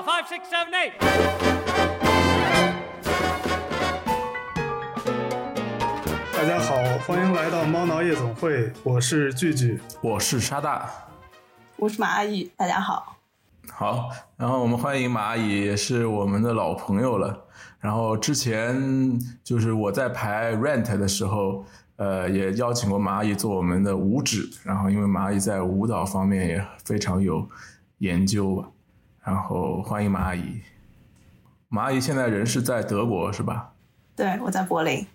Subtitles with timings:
[0.00, 0.92] A five, six, seven, eight.
[6.32, 6.74] 大家好，
[7.06, 9.78] 欢迎来到猫挠夜总会，我是聚聚。
[10.00, 10.88] 我是沙大，
[11.76, 13.18] 我是马阿姨，大家好。
[13.70, 17.38] 好，然后我们欢迎马阿姨，也是我们的老朋友了。
[17.78, 24.48] 然后之前就是我在排 Rent 的时候，呃，也邀请过马阿姨做我们的舞指。
[24.64, 27.46] 然后因为马阿姨在舞蹈方面也非常有
[27.98, 28.66] 研究吧。
[29.24, 30.60] 然后欢迎马阿姨。
[31.68, 33.72] 马阿姨现在人是在德国是吧？
[34.16, 35.06] 对，我在柏林。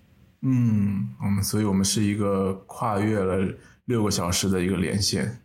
[0.41, 3.53] 嗯，我们所以我们是一个跨越了
[3.85, 5.39] 六个小时的一个连线。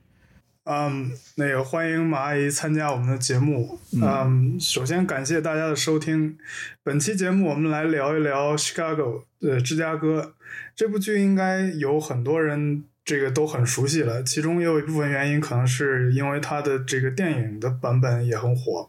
[0.65, 3.78] 嗯，那个欢迎马阿姨参加我们的节目。
[4.01, 6.37] 嗯，首先感谢大家的收听。
[6.82, 10.34] 本期节目我们来聊一聊《Chicago》呃芝加哥
[10.77, 14.23] 这部剧，应该有很多人这个都很熟悉了。
[14.23, 18.88] 其中也有一部分原因，可能是因为它的这个电影的版本也很火。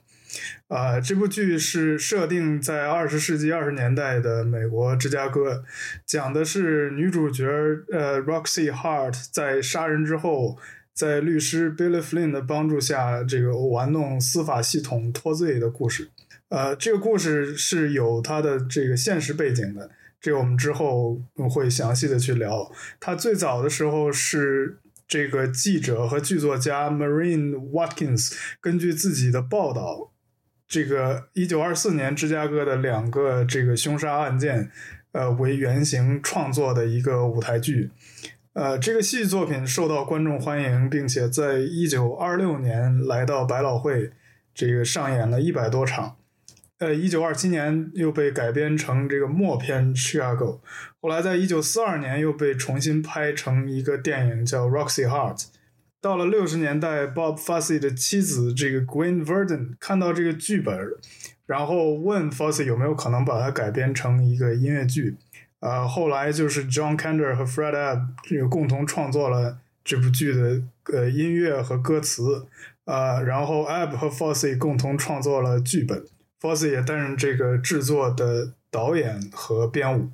[0.68, 5.64] 啊，这部剧是设定在二十世纪二十年代的美国芝加哥，
[6.06, 7.46] 讲的是女主角
[7.92, 10.58] 呃 Roxy Hart 在杀人之后。
[10.94, 16.10] 在律师 Billy Flynn 的帮助下，这个玩弄司法系统脱罪的故事。
[16.50, 19.90] 呃，这个故事是有它的这个现实背景的，
[20.22, 21.20] 这个我们之后
[21.50, 22.72] 会详细的去聊。
[23.00, 24.78] 他最早的时候是
[25.08, 30.12] 这个记者和剧作家 Marine Watkins 根据自己的报道，
[30.68, 34.72] 这个一九二四年芝加哥的两个这个凶杀案件，
[35.12, 37.90] 呃为原型创作的一个舞台剧。
[38.54, 44.12] 呃，这个戏剧作品受到观众欢迎，并且在一九二六年来到百老汇，
[44.54, 46.18] 这个上演了一百多场。
[46.82, 50.36] 呃，一九二七年又被改编成这个默片《Chicago》，
[51.00, 55.38] 后来在一九四二年又被重新拍成一个电影叫《Roxy Heart》。
[56.02, 60.76] 到了六十年代，Bob Fosse 的妻子这个 Gwen Verdon 看到这个剧本，
[61.46, 65.18] 然后问 Fosse 有没有可能把它改编成一个音乐剧。
[65.60, 72.48] 呃，后来就是 John Kander 和 Fred Ebb 这个共同创作了这部剧的呃音乐和歌词，
[72.86, 76.04] 呃，然后 Ebb 和 Fosse 共同创作了剧本
[76.42, 80.10] Foss 也担任这个制作的导演和编舞。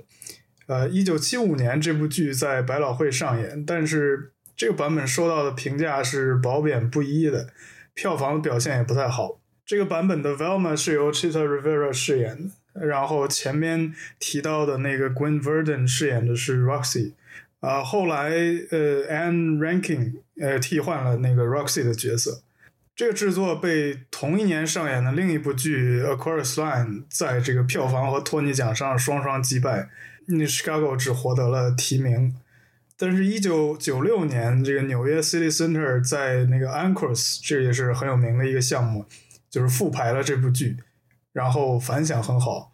[0.66, 7.48] 呃，一九七五年这部剧在百老汇上演，但是这个版本收到的评价是褒贬不一的，
[7.94, 9.40] 票房的表现也不太好。
[9.66, 12.52] 这个版本的 Velma 是由 Chita Rivera 饰演的。
[12.86, 17.14] 然后前面提到的那个 Gwen Verdon 饰演的是 Roxy，
[17.60, 18.30] 啊，后来
[18.70, 22.44] 呃 Anne Rankin 呃替换了那个 Roxy 的角色。
[22.98, 29.88] 这个制作被同一年上演的另一部剧 Aquarius Line 在这个票房和托尼奖上双双击败，
[30.26, 32.36] 那 Chicago 只获得了提名。
[32.98, 39.06] 但是，一九九六年这个纽约 City Center 在那个 Anchors 这也是很有名的一个项目，
[39.48, 40.78] 就是复排了这部剧。
[41.32, 42.72] 然后反响很好，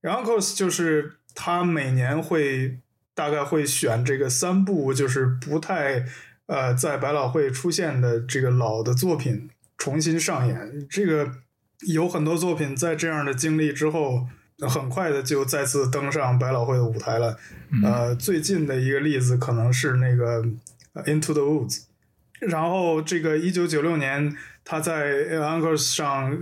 [0.00, 2.78] 然后 cos 就是他每年会
[3.14, 6.06] 大概会选这个三部就是不太
[6.46, 10.86] 呃在百老汇出现的这个老的作品重新上演。
[10.88, 11.30] 这个
[11.86, 14.26] 有很多作品在这样的经历之后，
[14.60, 17.36] 很快的就再次登上百老汇的舞台了。
[17.82, 20.42] 呃，最近的一个例子可能是那个
[21.04, 21.84] Into the Woods。
[22.40, 24.36] 然后这个一九九六年。
[24.68, 26.36] 他在 Anchors 上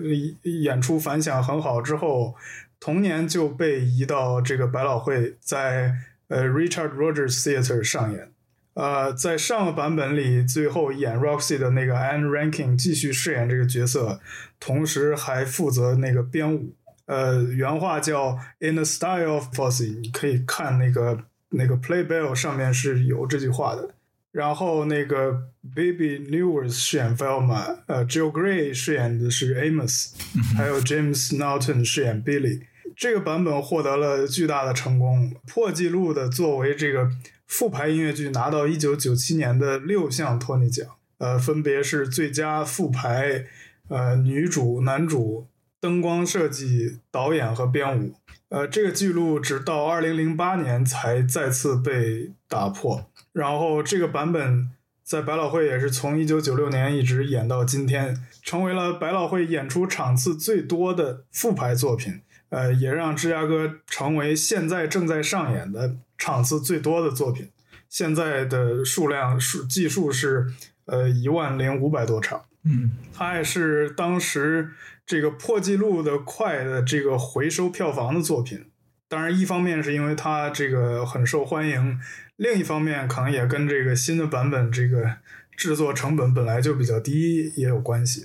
[0.45, 2.35] 演出反响很好之后，
[2.81, 5.95] 同年就被移到这个百老汇，在
[6.29, 8.31] 呃 Richard Rogers Theatre 上演。
[8.75, 14.21] 呃，在上个版本里，最后演 Roxy 的那个 Anne Rankin 继续饰演这个角色，
[14.59, 16.75] 同时还负责那个编舞。
[17.07, 23.95] 呃，原话叫 In the style of Fosse，你可以看那个那个 Playbill 上面是有这句话的。
[24.33, 25.45] 然后那个
[25.77, 30.15] Baby Newers 饰演 Velma，呃，Jill Gray 饰演的是 Amos，
[30.57, 32.63] 还有 James Norton 饰演 Billy。
[32.97, 37.09] 这个版本获得了巨大的成功，破纪录的作为这个
[37.47, 40.87] 复排音乐剧拿到一九九七年的六项托尼奖，
[41.19, 43.45] 呃，分别是最佳复排、
[43.89, 45.47] 呃，女主、男主、
[45.81, 48.15] 灯光设计、导演和编舞。
[48.49, 53.11] 呃，这个记录直到二零零八年才再次被打破。
[53.33, 54.71] 然后这个版本
[55.03, 62.21] 在百老汇也是从一九九六年一直演到今天，成为了百老汇演出场次最多的复排作品。
[62.51, 67.51] 呃，也让芝加哥成为现在正在上演的场次最多的作品。
[67.89, 70.47] 现在的数量数计数是
[70.87, 72.45] 呃一万零五百多场。
[72.65, 74.71] 嗯，它也是当时
[75.07, 78.67] 这个破纪录的快的这个回收票房的作品。
[79.07, 82.01] 当然，一方面是因为它这个很受欢迎。
[82.37, 85.19] 另一方面，可能也跟这个新的版本这个
[85.57, 88.25] 制作成本本来就比较低也有关系。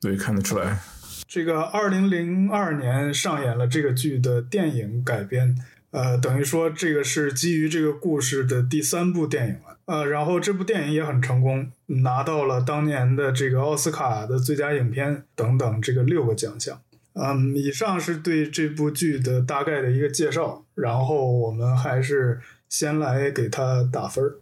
[0.00, 0.78] 对，看得出来。
[1.26, 5.56] 这个二零零二年上演了这个剧的电影改编，
[5.92, 9.78] 呃，等于说这个是基于这个故事的第三部电影了。
[9.84, 16.80] 呃，然后这部电影也很成功，拿到了当年的这个奥斯卡的最佳影片等等这个六个奖项。
[17.14, 24.36] 嗯，以上是对这部剧的大概的一个介绍，然后我们还是先来给他打分儿。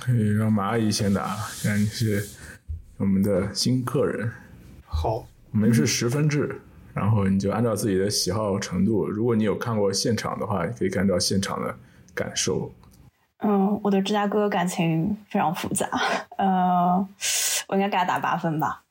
[0.00, 2.26] 可以让马阿姨先打，既然你是
[2.96, 4.30] 我们的新客人。
[4.84, 6.60] 好，我们是十分制，
[6.94, 11.74] 然后你就按照自己的喜好程度，如果你有看过现场的话，你可以按照现场的
[12.14, 12.70] 感受。
[13.38, 15.88] 嗯，我对芝加哥感情非常复杂，
[16.38, 17.06] 呃，
[17.66, 18.82] 我应该给他打八分吧。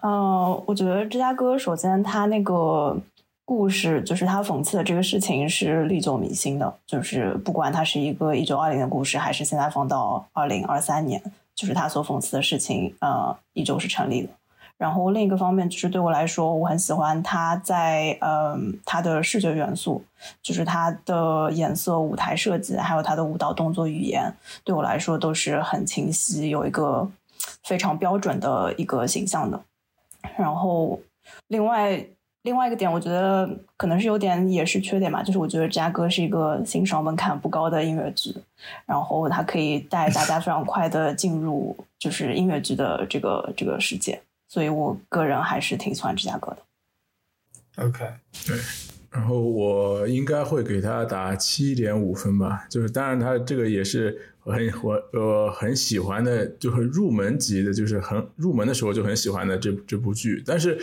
[0.00, 2.96] 呃，我觉得芝加哥首先他那个
[3.44, 11.20] 故事，就是他讽刺的这个事情是历久弥新的，就是不管它是一个一九二零的故事，还是现在放到二零二三年，
[11.54, 14.28] 就是他所讽刺的事情，呃，依旧是成立的。
[14.80, 20.02] 然后另一个方面，就是对我来说，我很喜欢他在嗯他的视觉元素，
[20.40, 24.32] 就是他的颜色、舞台设计，还有他的舞蹈动作语言，
[24.64, 27.06] 对我来说都是很清晰，有一个
[27.62, 29.60] 非常标准的一个形象的。
[30.38, 30.98] 然后
[31.48, 32.02] 另外
[32.40, 33.46] 另外一个点，我觉得
[33.76, 38.34] 可能是有点也是缺点吧，就是我觉得芝加哥是一个欣赏门槛不高的音乐剧，
[38.86, 44.18] 然后它可以带大家非常快的进入就是音乐剧的这个这个世界。
[44.50, 46.58] 所以我个人还是挺喜欢芝加哥的。
[47.84, 48.04] OK，
[48.44, 48.58] 对，
[49.10, 52.66] 然后我应该会给他打七点五分吧。
[52.68, 60.42] 就是当然，他这个也是我很我呃很喜欢的，就是入门级的，就是很入门的时候就很喜欢的这这部剧。
[60.44, 60.76] 但是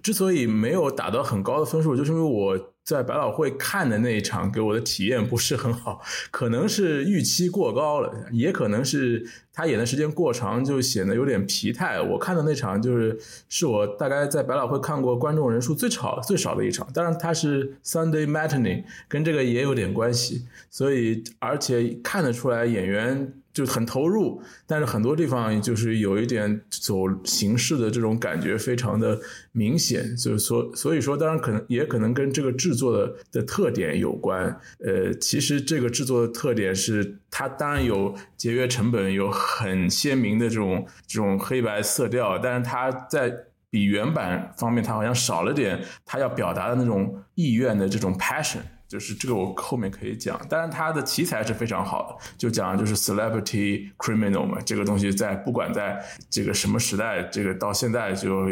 [0.00, 2.72] 之所以没有打到很高的分数，就是因为我。
[2.88, 6.00] 在百老汇看的那一场给我的体验不是很好，
[6.30, 12.00] 可能是预期过高了，也可能是他演的时间过长，就显得有点疲态。
[12.00, 13.20] 我看的那场就是
[13.50, 20.46] 是我大概在百老汇看过观众人数最少最少的一场，当然他是 Sunday matinee，跟这个也有点关系。
[20.70, 23.34] 所以而且看得出来演员。
[23.58, 26.94] 就很投入，但是很多地方就是有一点走
[27.24, 29.18] 形式的这种感觉，非常的
[29.50, 30.14] 明显。
[30.16, 34.44] 就是所所以说，当然可能也可能跟这个制作的的特点有关。
[34.78, 43.34] 呃，其实这个制作的特点是，它当然有节约成本，有很鲜明的这种这种黑白色调，但是它在
[43.70, 48.60] 比原版方面，它好像少了点它要表达的那种意愿的这种 passion。
[48.88, 50.40] 就是这个，我后面可以讲。
[50.48, 58.46] 但是它的题材是非常好的，就讲就是 celebrity criminal 嘛，这个东西在不管在这个什么时代，这个到现在就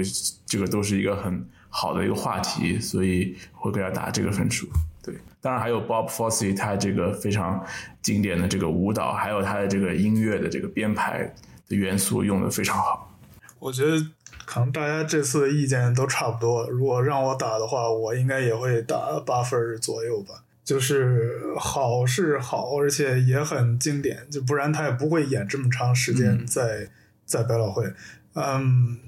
[0.44, 4.68] 这个都是一个很好的一个话题，所以会给他打这个分数。
[5.02, 7.64] 对，当然还有 Bob Fosse 他这个非常
[8.02, 11.32] 经典的这个舞蹈，还有他的这个音乐的这个编排
[11.68, 13.15] 的元素用的非常好。
[13.58, 14.06] 我觉得。
[14.44, 16.70] 可能大家这次的意见都差不多。
[16.70, 20.44] 如果让我打的话，我应该也会打八分左右吧。
[20.64, 26.88] 就是好是好，而且也很经典，就不然他也不会演这么长时间在
[27.24, 27.92] 在百老汇。
[28.34, 28.98] 嗯，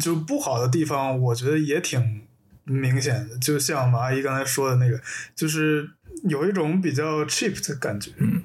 [0.00, 2.22] 就不好的地方，我觉得也挺
[2.64, 3.36] 明显的。
[3.36, 4.98] 就像马阿姨刚才说的那个，
[5.36, 5.86] 就是
[6.24, 8.12] 有一种比较 cheap 的感觉。
[8.16, 8.42] 嗯，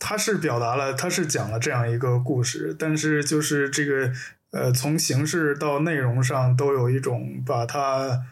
[0.00, 4.10] 他是表达了，他是讲了这样一个故事，但是就是这个。
[4.52, 8.22] 呃，从形式到内容上都有一种把它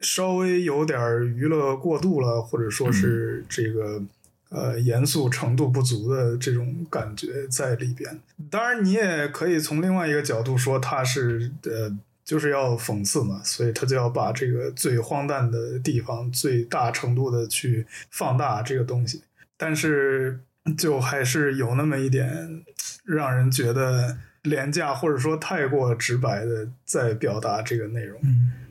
[0.00, 0.98] 稍微有点
[1.36, 4.02] 娱乐过度了，或者说是这个
[4.48, 8.18] 呃严肃程度不足的这种感觉在里边。
[8.50, 19.22] 当然，你也可以从另外一个角度说，它是呃就是要讽刺嘛，所以他就要把这个最荒诞的地方最大程度的去放大这个东西。
[19.56, 20.40] 但是
[20.76, 22.64] 就还是有那么一点
[23.04, 24.16] 让人觉得。
[24.42, 28.20] 廉价或者说太过直白的在表达这个内容，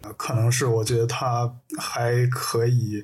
[0.01, 3.03] 啊，可能是我觉得它还可以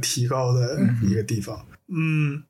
[0.00, 1.66] 提高的一个地方。
[1.88, 2.42] 嗯，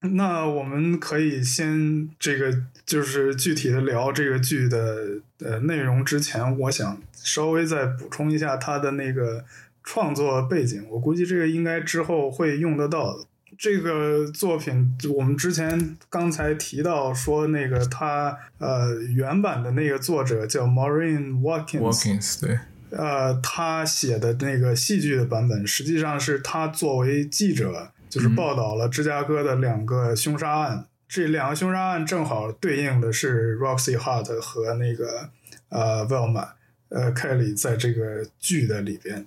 [0.00, 9.44] 那我们可以先这个就是具体的聊这个剧的呃内容之前，我想稍微再补充一下它的那个
[9.82, 10.86] 创作背景。
[10.90, 13.24] 我估计这个应该之后会用得到的。
[13.64, 22.58] 这个作品，我们之前刚才提到说，那个他呃原版的那个作者叫 Maureen Watkins，对，
[22.90, 35.30] 呃，他写的那个戏剧的版本，实际上是他作为记者，就是报道了芝加哥的两个凶杀案，这两个凶杀案正好对应的是 Roxy Hart 和那个
[35.70, 36.48] 呃 Velma
[36.90, 39.24] 呃 Kelly 在这个剧的里边。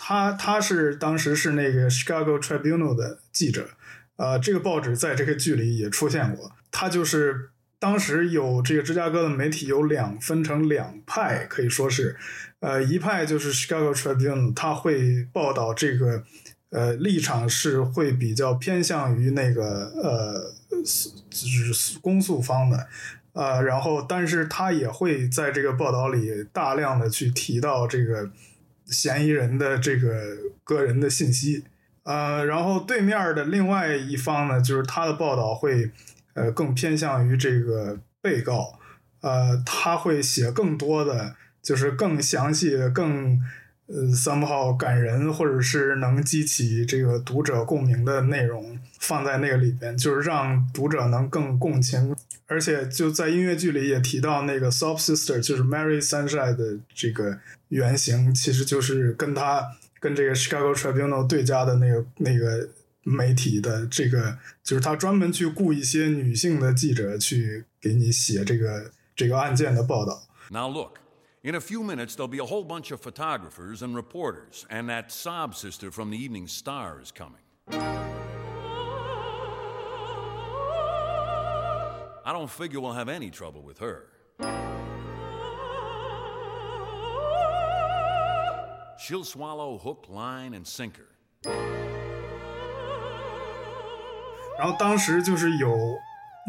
[0.00, 3.68] 他他是当时是那个 Chicago Tribune 的记者，
[4.16, 6.52] 呃，这个报纸在这个剧里也出现过。
[6.70, 7.50] 他就是
[7.80, 12.16] 当时有这个芝加哥的媒体有两分成两派，可以说是，
[12.60, 16.22] 呃，一派就是 Chicago Tribune，他会报道这个，
[16.70, 20.54] 呃，立场是会比较偏向于那个呃，
[21.28, 22.86] 就是公诉方的，
[23.32, 28.30] 呃，然后但是他也会在这个报道里大量的去提到这个
[28.88, 31.64] 嫌疑人的这个个人的信息，
[32.02, 35.90] 呃，然后对面的另外一方呢，就是他的报道会。
[36.34, 38.78] 呃，更偏向于这个被告，
[39.22, 43.40] 呃，他会写更多的，就是更详细的、更
[43.86, 52.14] 呃 somehow 感人，或者是能激起这个读者共鸣的内容放在那个里边，就是让读者能更共情。
[52.46, 59.66] 而且就在音乐剧里也提到那个 Sob Sister，就是 Mary Sunshine 的这个原型，其实就是跟他
[60.00, 62.68] 跟这个 Chicago Tribune 对家的那个那个。
[63.04, 70.28] 媒体的这个就是他专门去雇一些女性的记者去给你写这个这个案件的报道。
[70.50, 70.98] Now look,
[71.40, 75.10] in a few minutes there'll be a whole bunch of photographers and reporters, and that
[75.10, 77.40] sob sister from the Evening Star is coming.
[82.26, 84.10] I don't figure we'll have any trouble with her.
[89.00, 91.06] She'll swallow hook, line, and sinker.
[94.58, 95.96] 然后当时就是有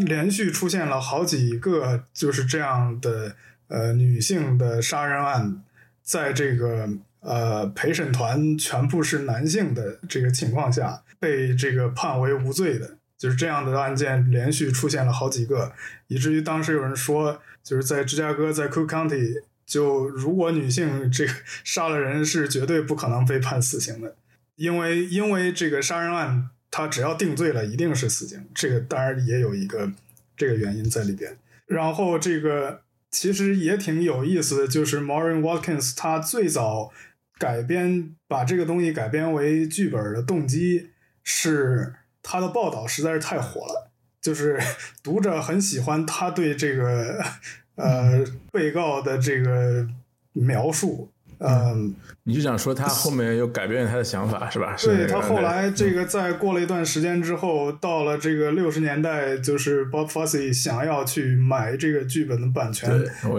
[0.07, 3.35] 连续出现了好几个就是这样的
[3.67, 5.63] 呃女性的杀人案，
[6.01, 6.89] 在这个
[7.19, 15.71] 呃陪审团全部是男性的这个情况下被这个判为无罪的，就是这样的案件连续出现了好几个，
[16.07, 21.31] 以至于当时有人说，就是在芝加哥在 Cook County，就如果女性这个
[21.63, 24.17] 杀了人是绝对不可能被判死刑的，
[24.55, 26.49] 因为因为这个杀人案。
[26.71, 28.45] 他只要定罪了，一定是死刑。
[28.53, 29.91] 这个当然也有一个
[30.37, 31.35] 这个原因在里边。
[31.65, 36.91] 然后这个其实也挺有意思的，就是 Maureen Watkins 他最早
[37.39, 40.91] 改编把这个东西改编为剧本的动机
[41.23, 43.89] 是他的报道实在是太火了，
[44.21, 44.59] 就是
[45.01, 47.19] 读者很喜欢他对这个
[47.79, 49.87] 呃被告的这个
[50.33, 51.09] 描述。
[51.41, 54.75] 嗯，你就想说他后面又改变了他的想法是吧？
[54.77, 62.89] 对他后来这个在过了一段时间之后，到了这个六十年代，就是 Bob Fosse 想要去买这个剧本的版权，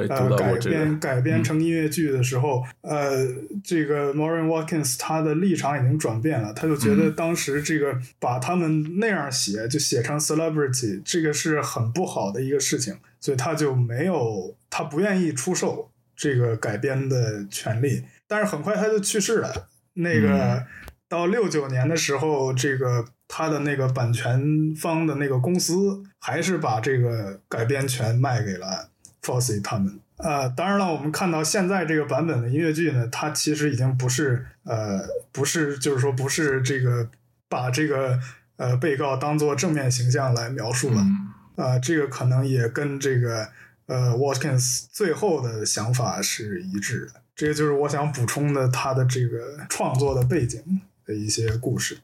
[0.09, 3.29] 呃，改编改编成音乐剧的时候，呃，
[3.63, 15.91] 这个 Maureen Watkins 他的立场已经转变了，他就觉得当时这个把他们那样写，就写成 celebrity，这个是很不好的一个事情，所以他就没有，他不愿意出售。
[16.23, 19.69] 这个改编的权利，但是很快他就去世了。
[19.95, 20.67] 那个
[21.09, 24.39] 到六九年的时候，这个他的那个版权
[24.77, 28.91] 方的那个公司还是把这个改编权卖给了
[29.23, 29.99] Fosse 他们。
[30.19, 35.01] 呃，当然了，我们看到现在这个版本的音乐剧呢，它其实已经不是呃
[35.33, 37.09] 不是就是说不是这个
[37.49, 38.21] 把这个
[38.59, 41.03] 呃被告当做正面形象来描述了。
[41.61, 43.49] 啊，这个可能也跟这个。
[43.87, 51.99] 呃，Watkins 最后的想法是一致的，这个就是我想补充的他的这个创作的背景的一些故事。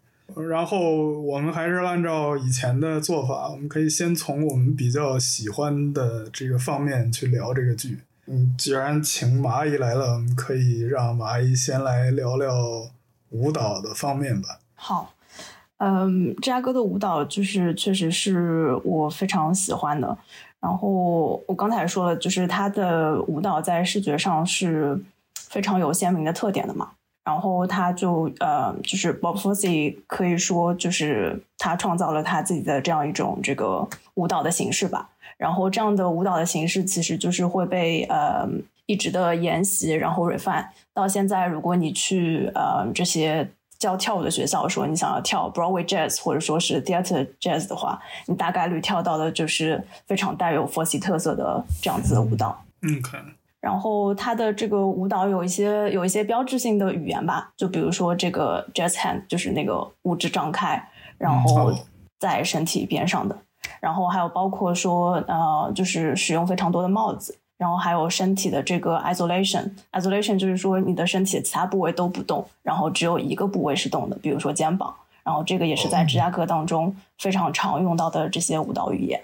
[0.49, 8.01] 然后我们还是按照以前的做法，我们可以先从我们比较喜欢的这个方面去聊这个剧。
[8.27, 12.91] 嗯，既然请马阿姨来了，我们可以让马阿姨先来聊聊
[13.31, 14.59] 舞蹈的方面吧。
[14.75, 15.15] 好，
[15.79, 20.17] 嗯，芝加哥的舞蹈就是确实是我非常喜欢的。
[20.59, 24.99] 然后我刚才说了，就是他的舞蹈在视觉上是
[25.35, 26.93] 非常有鲜明的特点的嘛。
[27.23, 35.11] 然后他就呃，就是 Bob Fosse 可以说就是他创造了他自己的这样一种这个舞蹈的形式吧。
[35.37, 38.49] 然后这样的舞蹈的形式其实就是会被呃
[38.87, 41.47] 一直的沿袭，然后 refine 到现在。
[41.47, 43.51] 如果你去呃这些。
[43.79, 52.63] 教跳舞的学校说你想要跳 Broadway Jazz 或者说是 Theater Jazz 的话，你大概率跳到的就是非常带有 Fosse 特色的这样子的舞蹈。
[52.83, 53.19] 嗯，可
[53.61, 61.73] 然后它的这个舞蹈有一些有一些标志性的语言吧，就比如说这个 Jazz Hand 就是那个五指张开，然后
[62.21, 63.37] 在身体边上的，
[63.81, 67.37] 然后还有包括说呃，就是使用非常多的帽子。
[67.59, 74.95] 然后还有身体的这个 isolation，isolation 就是说你的身体的其他部位都不动，然后只有一个部位是动的，比如说肩膀。
[75.25, 79.21] 然后这个也是在芝加哥当中非常常用到的这些舞蹈语言。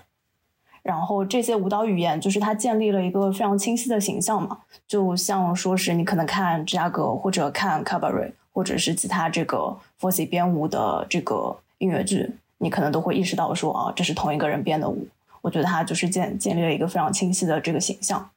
[0.82, 4.58] 然后这些舞蹈语言就是它建立了一个非常清晰的形象嘛，
[4.88, 15.06] 就像说是你可能看芝加哥或者看 cabaret 或者是其他这个 Fosse 编舞的这个音乐剧，你可能都会意识到说啊，这是同一个人编的舞。
[15.42, 18.30] 我觉得他就是建建立了一个非常清晰的这个形象。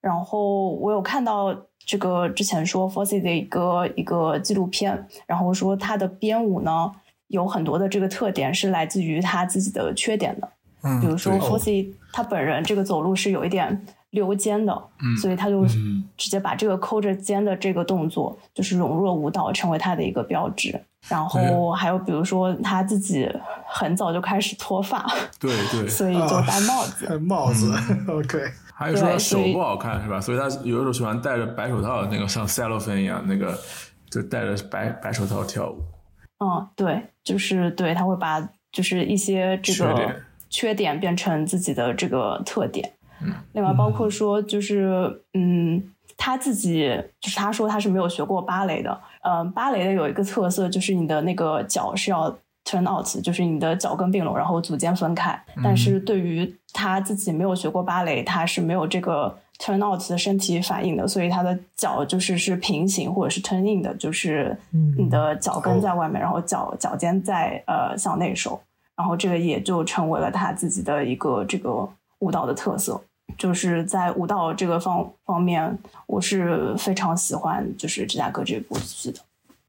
[0.00, 1.54] 然后我有看到
[1.84, 6.90] 这个之前说 f o s s y 的一个一个纪录片，然后说他的编舞呢
[7.26, 10.48] 有很多的这个特点是来自于他自己的缺点的，
[10.82, 13.84] 嗯，比如说 f o s s y 他本人这个走路是有一点。
[14.12, 15.64] 溜肩的，嗯所以他就
[16.18, 20.78] 直接把这个抠着肩的这个动作，就是融入了舞蹈，成为他的一个标志。
[21.08, 23.28] 然后还有比如说他自己
[23.66, 25.04] 很早就开始脱发，
[25.40, 27.72] 对对， 所以就戴帽子，戴帽子，
[28.08, 28.38] OK。
[28.74, 30.20] 还有说手不好看是吧？
[30.20, 33.56] 所以他有的时候喜欢戴着白手套，那个像赛洛芬一样，那个
[34.10, 35.78] 就戴着白白手套跳舞。
[36.44, 38.40] 嗯，对，就是对，他会把
[38.72, 40.16] 就是一些这个
[40.50, 42.92] 缺点变成自己的这个特点。
[43.20, 45.80] 嗯另外，包括说，就是嗯，
[46.24, 46.88] 他自己
[47.20, 49.00] 就是他说他是没有学过芭蕾的。
[49.22, 52.30] 嗯，芭蕾的有一个特色就是你的那个脚是要
[52.64, 55.36] turn out，就是你的脚跟并拢，然后足尖分开。
[55.64, 64.56] 但是对于他自己没有学过芭蕾，他是没有这个 turn out 的身体反应的，所以他的脚就是是平行或者是 turn in 的，就是
[64.96, 68.60] 你的脚跟在外面，然后脚脚尖在呃向内收，
[68.94, 71.88] 然后这个也就成为了他自己的一个这个
[72.20, 73.02] 舞蹈的特色。
[73.38, 79.20] 就是在舞蹈这个方方面，我是非常喜欢就是芝加哥这部剧的。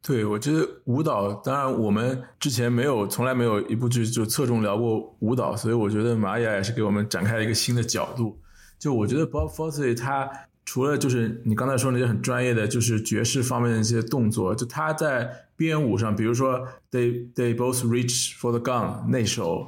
[0.05, 8.38] 对，我觉得舞蹈，当然我们之前没有，从来没有一部剧就侧重聊过舞蹈，所以我觉得玛雅也是给我们展开了一个新的角度。
[8.77, 10.29] 就我觉得 Bob Fosse 他
[10.65, 19.65] 除了就是你刚才说那些很专业的，就是爵士方面的一些动作，就他在编舞上，比如说 They They Both Reach for the Gun 那首。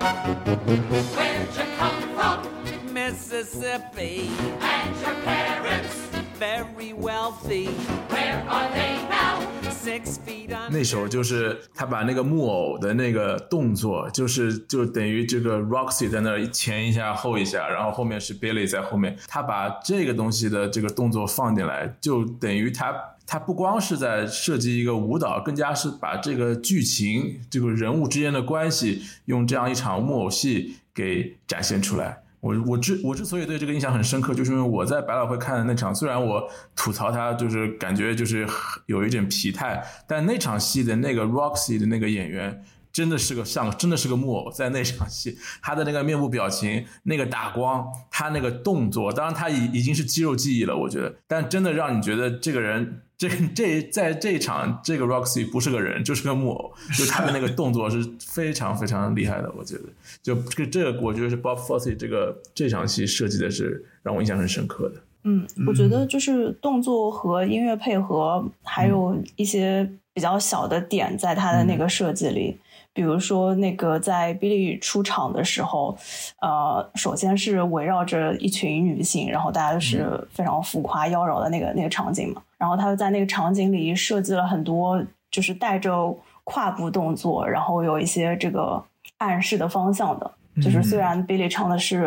[3.05, 4.31] Mississippi.
[4.61, 6.09] And your parents
[6.39, 7.67] very wealthy.
[8.09, 9.47] Where are they now?
[9.69, 10.71] Six feet under.
[10.71, 22.91] 那首就是他把那个木偶的那个动作，就是就等于这个 Roxy 在那儿前一下后一下，然后后面是 Billy 在后面，他把这个东西的这个动作放进来，就等于他
[23.27, 32.23] 他不光是在设计一个舞蹈，更加是把这个剧情这个人物之间的关系用这样一场木偶戏给展现出来。
[32.45, 38.47] 我我之我之所以对这个印象很深刻，就是因为我在百老汇看的那场，虽然我吐槽他就是感觉就是
[38.85, 42.63] 有一点疲态，但那场戏的那个 Roxy 的那个演员
[42.95, 53.01] 真的是个像真的是个木偶，在那场戏他的那个面部表情、那个打光、他那个动作，当然他已已经是肌肉记忆了，我觉得，但真的让你觉得这个人。
[53.17, 59.83] 这这在这一场，这个 Roxy 不是个人，就是个木偶，就他的那个动作是非常非常厉害的，我觉得。
[60.21, 64.95] 就这个这个，我觉得是 Bob Fosse 这个这场戏设计的是让我印象很深刻的。
[65.23, 72.57] 嗯，我觉得就是动作和音乐配合，还有一些比较小的点，在他的那个设计里。
[72.95, 75.97] 比如说，那个在 Billy 出场的时候，
[76.39, 82.41] 呃，首先是围绕着一群女性，然后大家是非常浮夸妖娆的那个那个场景嘛。
[82.57, 88.81] 然后他在那个场景里设计了很多，就是带着跨步动作，然后有一些这个
[89.17, 90.31] 暗示的方向的。
[90.63, 92.05] 就是虽然 Billy 唱的是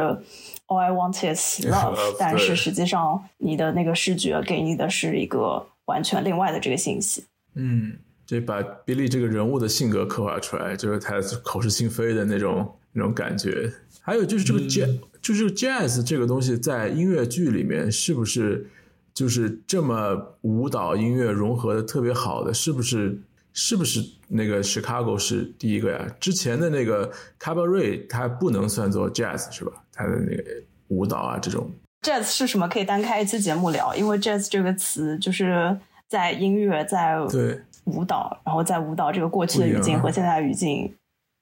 [0.69, 7.27] All I Want Is Love，但是实际上你的那个视觉给你的是一个完全另外的这个信息。
[7.55, 7.99] 嗯。
[8.29, 13.73] 就把 Billy 这个人物的性格刻画出来，就是他口是心非的那种那种感觉。
[14.03, 18.69] 还有就是这个 jazz，就是 jazz 这个东西在音乐剧里面是不是
[19.15, 22.53] 就是这么舞蹈音乐融合的特别好的？
[22.53, 23.19] 是不是
[23.55, 26.07] 是不是那个 Chicago 是第一个呀？
[26.21, 27.11] 之前的那个
[27.41, 29.73] Cabaret 它不能算作 jazz 是吧？
[29.91, 30.45] 它的那个
[30.89, 31.71] 舞蹈啊这种
[32.03, 32.69] jazz 是什么？
[32.69, 37.59] 可以单开一期节目聊，因为 jazz 这个词就是在音乐在对。
[37.89, 40.95] 舞蹈，然后在舞蹈这个过去的语境和现在的语境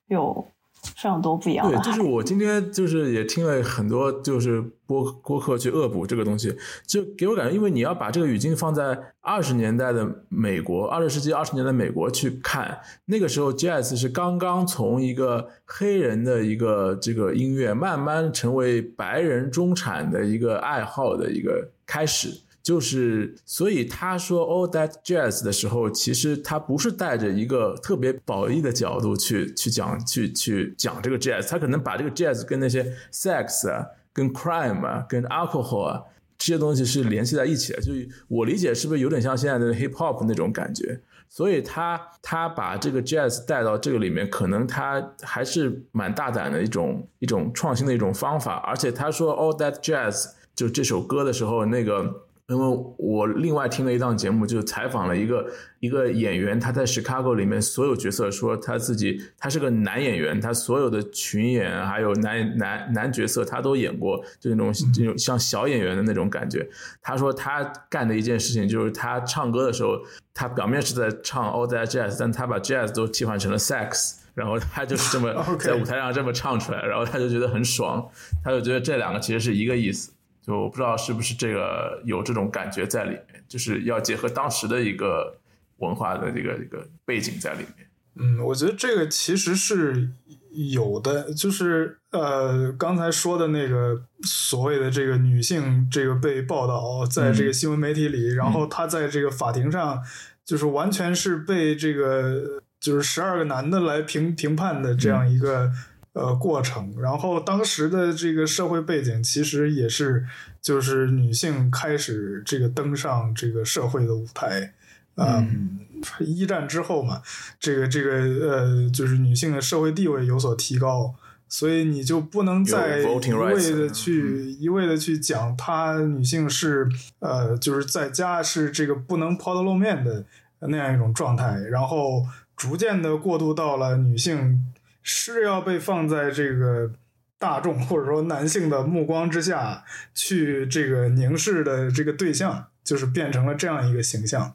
[0.08, 0.46] 有
[0.82, 1.76] 非常多不一样的。
[1.78, 6.56] 对，就是我今天就是也听了很多，就是播播客去恶补这个东西，
[6.86, 22.28] 就给我感觉，因为你要把这个语境放在二十年代的美国，二十世纪二十年代美国去看，那个时候 jazz 是刚刚从一个黑人的一个这个音乐，慢慢成为白人中产的一个爱好的一个开始。
[22.66, 36.02] 就是，所以他说 all that jazz 的时候，其实他不是带着一个特别褒义的角度去去讲，去去讲这个 jazz，他可能把这个 jazz 跟那些 sex 啊、跟 crime 啊、跟 alcohol 啊
[36.36, 37.80] 这些东西是联系在一起的。
[37.80, 37.92] 就
[38.26, 41.00] 我理解，是不是有点像现在的 hip hop 那种感觉？
[41.28, 48.56] 所以他他把这个 jazz 带到这个里面，可能他还是蛮大胆的一种一种创新的一种方法。
[48.66, 52.25] 而且他说 all that jazz 就这首歌的时候，那个。
[52.48, 55.44] 因为我另外听了一档节目，就采访了一个
[55.80, 66.64] 一个演员，他在《Chicago》里面所有角色，说他自己他是个男演员，他所有的群演还有男男男角色他都演过，就那种这种像小演员的那种感觉。
[67.02, 69.98] 他说他干的一件事情就是他唱歌的时候，
[70.32, 78.08] 他表面是在唱 All That Jazz，但他把 Jazz 都替换成了 Sex，然后他就是这么 在舞台上这么唱出来，然后他就觉得很爽，
[78.44, 80.12] 他就觉得这两个其实是一个意思。
[80.46, 85.36] 就我不知道是不是这个有这种感觉在里面，就是要结合当时的一个
[85.78, 87.88] 文化的这个一个背景在里面。
[88.14, 90.08] 嗯，我觉得这个其实是
[90.52, 100.00] 有的，就是呃，刚才说的那个所谓的这个女性这个被报道在这个新闻媒体里，然后她在这个法庭上
[100.44, 105.72] 就是完全是被这个就是十二个男的来评评判的这样一个。
[106.16, 110.24] 呃，过程，然后当时的这个社会背景其实也是，
[110.62, 114.72] 就是女性开始这个登上这个社会的舞台，
[115.16, 115.78] 嗯，
[116.20, 117.20] 一战之后嘛，
[117.60, 118.12] 这个这个
[118.48, 121.14] 呃，就是女性的社会地位有所提高，
[121.50, 130.24] 所以你就不能再一味的去一味的去讲她女性是呃，就是在家是这个不能抛头露面的
[130.60, 132.24] 那样一种状态，然后
[132.56, 134.64] 逐渐的过渡到了女性。
[135.08, 136.90] 是要被放在这个
[137.38, 144.52] 大众或者说男性的目光之下去这个凝视的这个对象，就是变成了这样一个形象。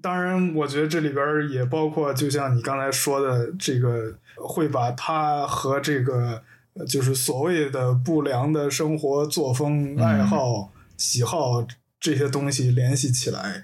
[0.00, 6.42] 当然，我觉得这里边也包括，就像你刚才说的，这个会把他和这个
[6.88, 11.66] 就是所谓的不良的生活作风、爱好、喜好
[12.00, 13.62] 这些东西联系起来，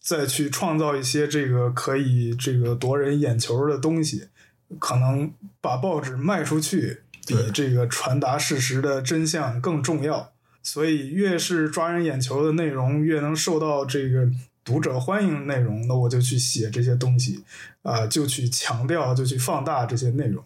[0.00, 4.28] 再去创造一些这个可以这个夺人眼球的东西。
[4.78, 14.28] 可能把报纸卖出去比这个传达事实的真相更重要，所以越是抓人眼球的内容，越能受到这个
[14.64, 17.42] 读者欢迎的内容，那我就去写这些东西，
[17.82, 20.44] 啊，就去强调，就去放大这些内容，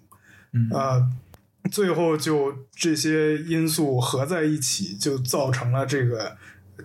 [0.72, 1.10] 啊，
[1.70, 6.37] 最后就这些因素合在一起，就造成了这个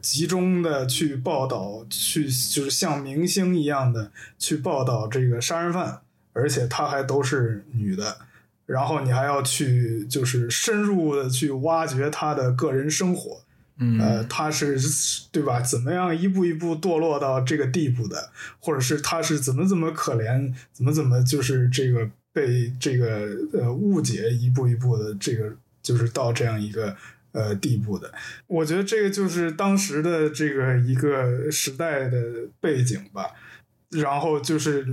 [0.01, 6.01] 集中的去报道，去就是像明星一样的去报道这个杀人犯。
[6.39, 8.17] 而且她还都是女的，
[8.65, 13.41] 然后你还要去就是深入的去挖掘她的个人生活，
[13.79, 14.77] 嗯，呃，她是
[15.31, 15.59] 对吧？
[15.61, 18.31] 怎么样一步一步堕落到这个地步的？
[18.59, 26.95] 或者是她是怎么怎么可怜，怎么怎么就是这个被这个呃误解，一步一步的这个就是到这样一个
[27.31, 28.11] 呃地步的？
[28.47, 32.21] 我觉得这个就是当时的这个一个时代的
[32.61, 33.31] 背景吧。
[33.89, 34.85] 然后就是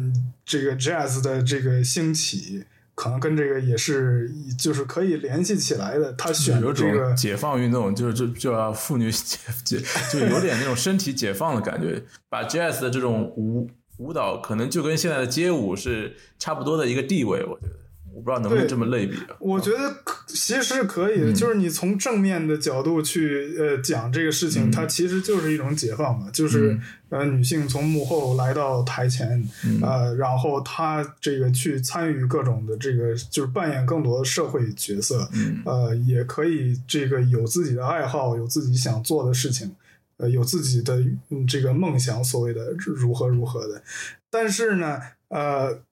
[0.45, 6.13] 这个 jazz 的这个兴起，可能跟这个也是就是可以联系起来的。
[6.15, 9.83] 他选这个解放运动，就是就就要妇女解解，
[10.13, 12.03] 就有点那种身体解放的感觉。
[12.29, 17.86] 把 jazz 的这种舞舞蹈，可能就跟现在的街舞是差不多的一个地位，我觉得。
[18.17, 19.15] 我不知道能不能这么类比。
[19.39, 19.95] 我觉得
[20.27, 29.47] 其实是可以的，就是你从正面的角度去呃讲这个事情，它其实就是一种解放嘛，就是呃女性从幕后来到台前，
[29.83, 35.29] 呃，然后她这个去参与各种的这个，就是扮演更多的社会角色，
[35.67, 39.71] 呃，也可以这个有自己的爱好，有自己想做的事情，
[40.17, 41.05] 呃，有自己的
[41.47, 43.83] 这个梦想，所谓的如何如何的。
[44.31, 44.99] 但是呢，
[45.29, 45.83] 呃。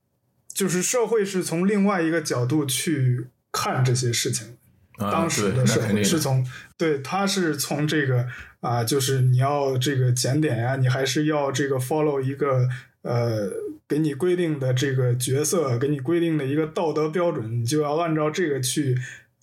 [0.55, 4.57] 就是社会是从另外一个角度去看这些事情，
[4.97, 6.47] 当时的社会是从
[6.79, 8.25] 对，他是从这个
[8.61, 12.69] 啊，就是你要这个检点呀，你还是要这个 follow 一个
[13.03, 13.51] 呃
[13.89, 18.97] 给你规定的这个角色，给你规定的一个道德标准，你就要按照这个去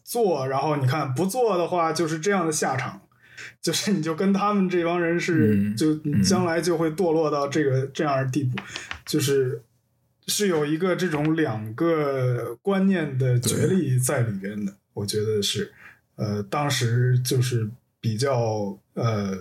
[0.06, 3.02] 做，然后你看不做的话就是这样的下场，
[3.62, 5.93] 就是你就跟他们这帮人是，就
[6.24, 8.58] 将来就会堕落到这个这样的地步，
[9.06, 9.62] 就是。
[10.32, 15.72] 是有一个这种两个观念的角力在里边的，我觉得是，
[16.15, 19.38] 呃，当时就是比较呃，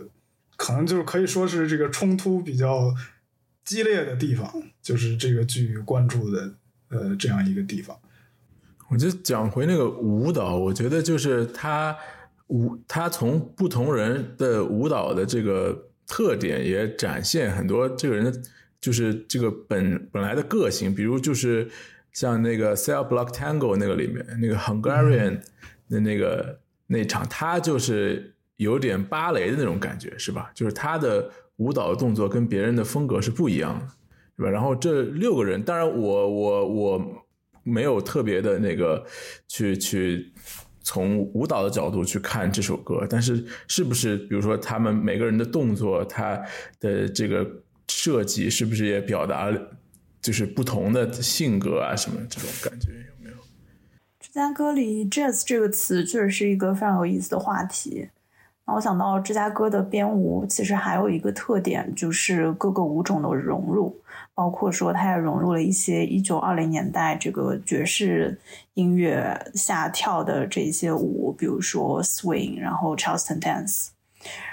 [0.56, 2.92] 可能就是可以说是这个冲突比较
[3.64, 6.52] 激烈的地方，就是这个剧关注的
[6.88, 7.96] 呃这样一个地方。
[8.88, 11.96] 我就讲回那个舞蹈，我觉得就是他
[12.48, 18.42] 舞，他从不同人的舞蹈的这个特点也展现很多这个人的。
[18.80, 21.68] 就是这个本本来的个性，比如就是
[22.12, 25.40] 像那个 Cell Block Tango 那个里面那个 Hungarian
[25.88, 30.50] 的那个那场，他就是有点芭蕾的那种感觉，是吧？
[30.54, 33.86] 就是他的舞蹈动作跟别人的风格是不一样的，
[34.36, 34.50] 是吧？
[34.50, 37.26] 然后这六个人，当然我我我
[37.62, 39.04] 没有特别的那个
[39.46, 40.32] 去去
[40.82, 46.42] 从舞蹈的角度去看这首歌，但是是不是比如说他们每个人的动作，他
[46.80, 47.46] 的这个
[47.90, 49.52] 设计是不是也表达
[50.22, 53.36] 就是不同的性格啊什么这种感觉有没有？
[54.20, 58.08] 芝加哥里 “jazz” 这个词确实是一个非常有意思的话题。
[58.66, 64.00] 那我想到芝加哥的编舞，其实还有一个特点，就是各个舞种的融入，
[64.34, 68.38] 包括说它也融入了一些一九二零年代这个爵士
[68.74, 73.88] 音乐下跳的这些舞，比如说 swing，然后 Charleston dance，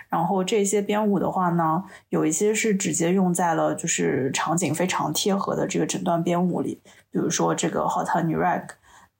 [0.09, 6.79] 然后这些编舞的话呢，有一些是直接用在了就是场景非常贴合的这个整段编舞里，
[7.11, 8.67] 比如说这个 Hot New Rag，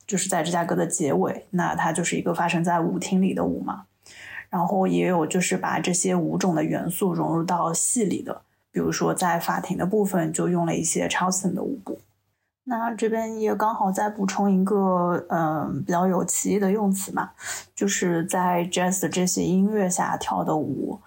[0.06, 3.84] 就是在芝加哥的结尾，那它就是一个发生在舞厅里的舞嘛。
[4.50, 12.00] 然后也有就是把这些舞种的元素融入到戏里的，比如说在法庭的部分就用了一些 Charleston 的舞步。
[12.70, 17.32] 那这边也刚好再补充一个，嗯，比较有歧义的用词嘛，
[17.74, 21.00] 就是在 Jazz 的这些音乐下跳的舞，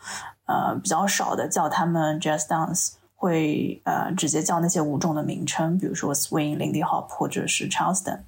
[0.47, 8.21] 呃，比较少的叫他们 Jazz Dance，会呃直接叫那些舞种的名称，比如说 Swing、Lindy Hop 或者是 Charleston。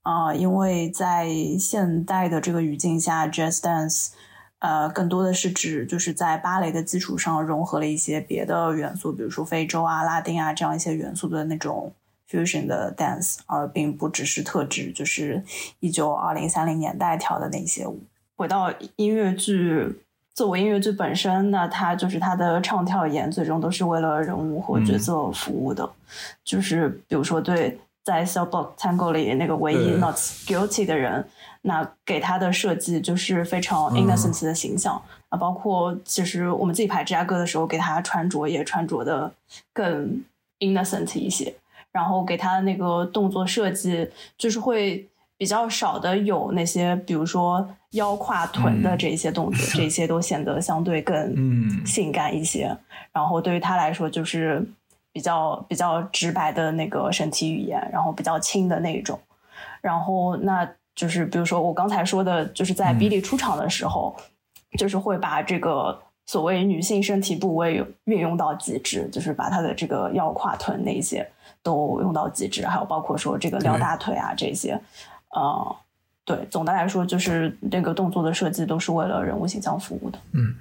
[0.00, 1.28] 啊，因为在
[1.60, 4.12] 现代的这个语境下，Jazz Dance。
[4.60, 11.92] 呃，更多的是指就是在芭蕾的基础上融合了一些别的元素，比如说非洲啊、拉丁啊这样一些元素的那种
[12.32, 15.42] fusion 的 dance，而并不只是特指就是
[15.80, 18.00] 一九二零三零年代跳的那些舞。
[18.36, 20.00] 回到音乐剧，
[20.34, 25.88] 作为音乐剧本身，那它就是它的唱跳演最终都是为了人物和角色服务的，
[26.42, 31.28] 就是比如说对在 Cell Block Tango 里那个唯一 not guilty 的人。
[31.64, 39.32] 那给他的设计就是非常 innocent 的形象啊，包括其实我们自己排芝加哥的时候，给他穿着也穿着的
[39.72, 40.20] 更
[40.58, 41.54] innocent 一些，
[41.92, 52.76] 然后给他的那个动作设计就是会比较少的有那些，比如说腰胯臀的这些动作，这些都显得相对更性感一些。
[53.12, 54.66] 然后对于他来说，就是
[55.12, 59.20] 比较比较直白的那个身体语言，然后比较轻的那一种。
[59.80, 60.68] 然后那。
[60.94, 64.14] 就是比如说我刚才说的，就是在比利出场的时候，
[64.76, 71.26] 就是会把这个所谓女性身体部位运用到极致，就是把她的这个腰胯臀那些
[71.62, 74.80] 都用到极致，还有包括说这个撩大腿啊这些，
[75.30, 75.76] 呃，
[76.24, 80.18] 对，总的来说就是这个动作的设计都是为了人物形象服务的。
[80.32, 80.54] 嗯，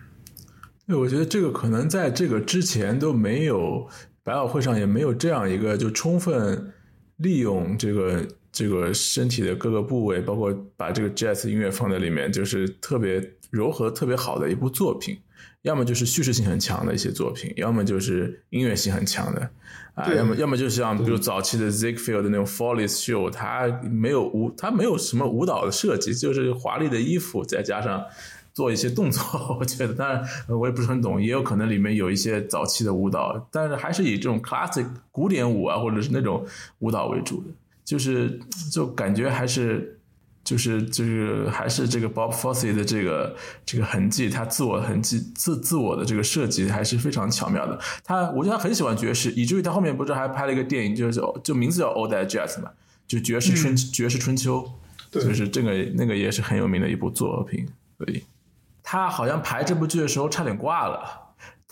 [0.87, 3.87] 对，我觉得这个可能在这个之前都没有，
[4.23, 6.73] 百老汇上也没有这样一个就充分
[7.17, 8.25] 利用这个。
[8.61, 13.19] 这个身体的各个部位，包括把这个 jazz 音乐放在里面，就是特别
[13.49, 15.17] 柔和、特别好的一部作品。
[15.63, 19.49] 要么就是叙事性很强的一些作品，要么就是音乐性很强的
[19.95, 20.13] 啊。
[20.13, 28.05] 要么要么就像比如早期的 Ziegfeld 的那种 Follies Show，它没有舞，它没有什么舞蹈的设计，就是华丽的衣服，再加上
[28.53, 29.57] 做一些动作。
[29.59, 36.45] 我觉得，当然我也不是很懂，也有可能里面有一些早期的舞蹈，但是还是以这种 classic 古典舞啊，或者是那种
[36.79, 37.49] 舞蹈为主的。
[37.91, 38.39] 就是
[38.71, 39.99] 就感觉还是
[40.45, 47.77] 就是就是还是这个 Bob Fosse 的这个这个痕迹，他自我痕迹自自我的这个设计还是非常巧妙的。
[48.05, 52.71] 他我觉得他很喜欢爵士，以至于他后面不是还拍了一个电影，就是就名字叫 Old Jazz 嘛，
[53.05, 54.71] 就爵士春爵士春秋，
[55.11, 57.67] 就是这个那个也是很有名的一部作品。
[57.97, 58.23] 所以
[58.81, 61.20] 他好像排这部剧的时候差点挂了。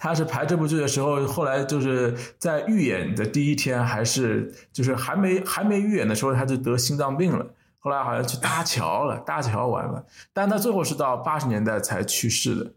[0.02, 7.46] 他是排这部剧的时候，后来就是在预演的第一天，还是就是还没还没预演的时候，他就得心脏病了。
[7.80, 12.72] 后来好像去搭桥了，搭桥完了，但他最后是到八十年代才去世的。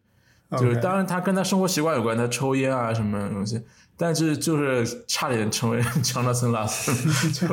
[0.59, 3.63] 就是当然他跟他生活习惯有关，他抽烟啊什么东西，
[3.97, 6.93] 但是就是差点成为 强纳森拉斯，
[7.33, 7.49] 就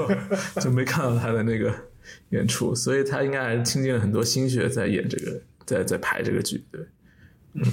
[0.60, 1.74] 就没看到他的那个
[2.32, 6.82] 演出，所以他应该还是倾尽了很多心血在演这个，在在排这个剧，对，
[7.54, 7.64] 嗯。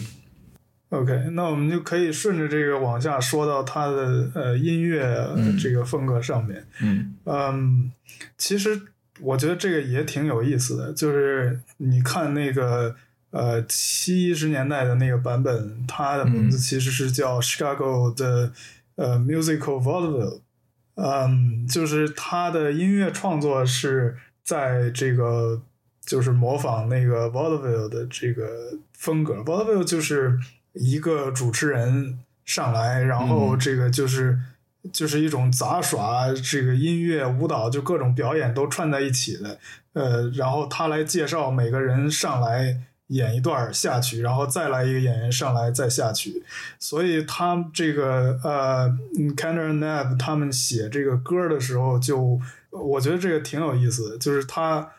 [0.90, 5.28] OK，那我们就可以顺着这个往下说到他的呃音乐
[5.60, 6.64] 这个风格上面。
[6.80, 7.90] 嗯嗯，
[8.38, 8.80] 其实
[9.20, 12.94] 我觉得这个也挺有意思的，就是你看那个
[13.30, 18.52] 呃七十年代的那个版本，它的名字其实是叫 Chicago 的
[18.94, 20.40] 呃 Musical Vaudeville。
[20.94, 25.60] 嗯，就是他的音乐创作是在这个
[26.06, 30.38] 就是模仿那个 Vaudeville 的这个风格，Vaudeville 就是。
[30.76, 34.38] 一个主持人上来，然后这个就是
[34.92, 39.58] 就是一种杂耍，这个音乐、舞蹈就各种表演都串在一起的。
[39.94, 42.76] 呃，然后他来介绍每个人上来
[43.08, 46.44] 演一段下去，然后再来一个演员上来再下去。
[46.78, 48.94] 所以他这个呃
[49.36, 52.38] k e n n e r Nab 他们写这个歌的时候，就
[52.70, 54.90] 我觉得这个挺有意思，就是他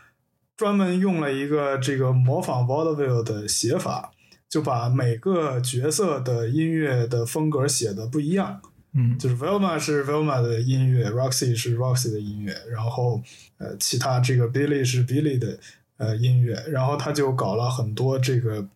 [0.56, 4.12] 专门用了一个这个模仿 vaudeville 的写法，
[4.50, 8.62] 就把每个角色的音乐的风格写的不一样。
[8.94, 13.22] 嗯，就是 Velma 是 Velma 的音乐，Roxy 是 Roxy 的音乐，然后
[13.58, 15.60] 呃，其他这个 Billy 是 Billy 的
[15.98, 18.68] 呃音乐，然后他就搞了很多这个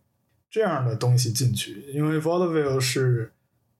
[0.50, 3.32] 这样的东西进去，因为 vaudeville 是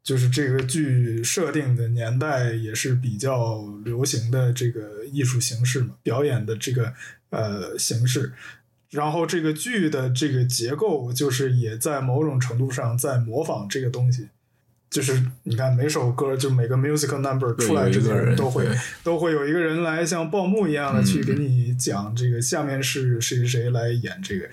[0.02, 6.92] 就是这个剧设定的年代也是比较流行的这个艺术形式嘛，表演的这个
[7.30, 8.32] 呃形式。
[8.92, 14.28] 然后这个剧的这个结构，就是也在某种程度上在模仿这个东西。
[14.90, 18.66] 就是你看每首歌，就每个 musical number 出来之前都会
[19.02, 24.46] 都会有一个人来像报幕一样的去给你讲这个下面是谁谁谁来演这个。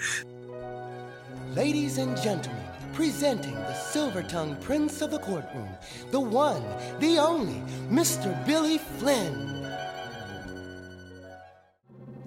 [1.58, 2.56] Ladies and gentlemen,
[2.96, 5.68] presenting the silver tongued prince of the courtroom,
[6.12, 6.62] the one,
[7.02, 8.34] the only, Mr.
[8.48, 9.59] Billy Flynn.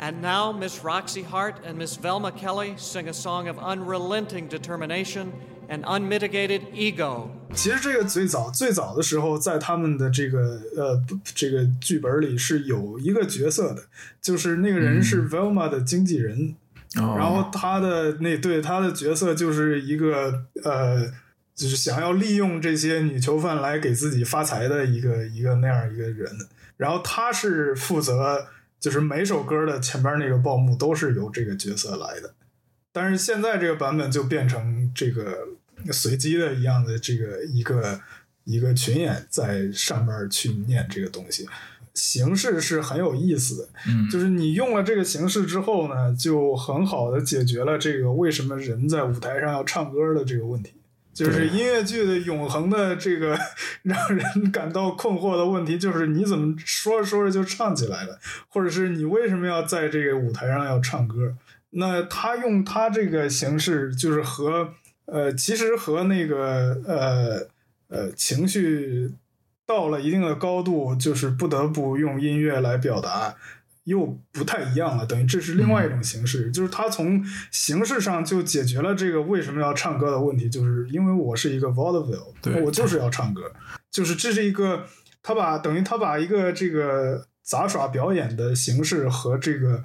[0.03, 5.29] And now, Miss Roxy Hart and Miss Velma Kelly sing a song of unrelenting determination
[5.69, 7.31] and unmitigated ego.
[7.55, 13.85] 其实这个最早最早的时候，在他们的这个呃这个剧本里是有一个角色的，
[14.21, 16.57] 就是那个人是 Velma 的经纪人，
[16.97, 21.13] 哦然后他的那对他的角色就是一个呃，
[21.55, 26.29] 就是想要利用这些女囚犯来给自己发财的一个一个那样一个人。
[26.77, 28.49] 然后他是负责，
[28.83, 32.35] 就是每首歌的前边那个报幕都是由这个角色来的。
[32.91, 35.47] 但是现在这个版本就变成这个
[35.93, 38.01] 随机的一样的这个一个
[38.43, 41.49] 一个群演在上面去念这个东西，
[41.95, 43.69] 形式是很有意思的。
[43.87, 50.73] 嗯就是你用了这个形式之后呢，就很好的解决了这个为什么人在舞台上要唱歌的这个问题。
[51.15, 53.39] 就是音乐剧的永恒的这个
[53.83, 61.35] 让人感到困惑的问题，就是你怎么说着说着就唱起来了，或者是你为什么要在这个舞台上要唱歌？
[61.71, 64.75] 那他用他这个形式，就是和
[65.07, 67.49] 呃，其实和那个呃
[67.89, 69.11] 呃情绪
[69.67, 73.35] 到了一定的高度，就是不得不用音乐来表达，
[73.85, 75.05] 又不太一样了。
[75.05, 83.43] 等于这是另外一种形式，就是他从形式上就解决了这个为什么要唱歌的问题，就是因为我是一个 vaudeville，对我就是要唱歌，
[83.91, 84.87] 就是这是一个
[85.23, 89.83] 他把等于他把一个这个杂耍表演的形式和这个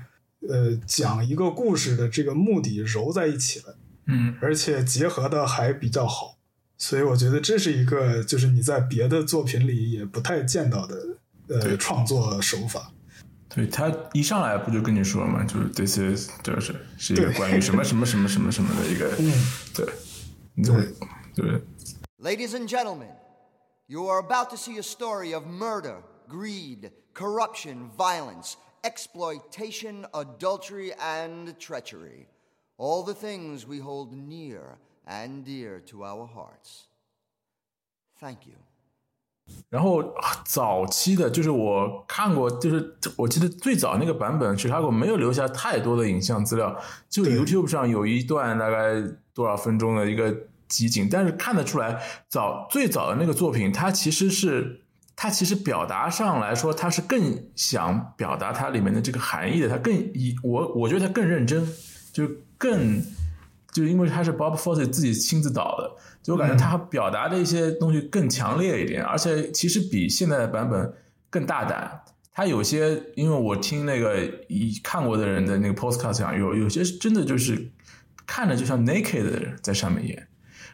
[0.48, 3.78] 呃讲一个故事的这个目的揉在一起了。
[4.10, 6.38] 嗯而且结合的还比较好，
[6.78, 10.96] 所以我觉得这是一个就是你在别的作品里也不太见到的
[11.50, 12.94] 呃创作手法。
[13.57, 19.33] 对他一上来不就跟你说嘛，就是 this is 就是是一个对关于什么什么什么什么什么的一个，嗯
[19.75, 19.87] 对，
[20.55, 20.87] 你就会
[21.35, 21.61] 对
[22.19, 23.11] Ladies and gentlemen,
[23.87, 25.97] you are about to see a story of murder,
[26.29, 32.29] greed, corruption, violence, exploitation, adultery, and treachery.
[32.79, 36.87] All the things we hold near and dear to our hearts.
[38.19, 38.55] Thank you.
[39.70, 40.02] 然后
[40.46, 46.74] 早期的，就是我看过，就是我记得最早那个版本，Chicago 没有留下太多的影像资料，
[47.10, 50.34] 就 YouTube 上有一段大概多少分钟的一个
[50.70, 54.82] 集锦，但是看得出来，早最早的那个作品，它其实是
[55.18, 61.68] 它其实表达上来说，它是更想表达它里面的这个含义的，它更以我我觉得它更认真，
[62.14, 62.24] 就
[62.58, 63.02] 更
[63.78, 65.92] 就是因为他是 Bob Fosse 自己亲自导的，
[66.24, 70.92] 就我感觉他表达的一些东西更强烈一点，而且其实比现在的版本
[71.30, 72.02] 更大胆。
[72.34, 77.72] 他有些，因为我听那个一看过的人的那个 postcard 讲，有有些真的就是
[78.26, 80.28] 看着就像 naked 的人在上面演，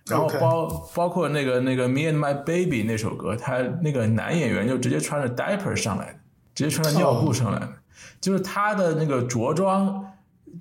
[0.08, 6.20] 然后包包括那个那个 Me and My Baby 那首歌，他那个男演员就直接穿着 diaper 上来的，
[6.56, 7.70] 直接穿着尿布上来的，
[8.22, 10.03] 就是他的那个着装。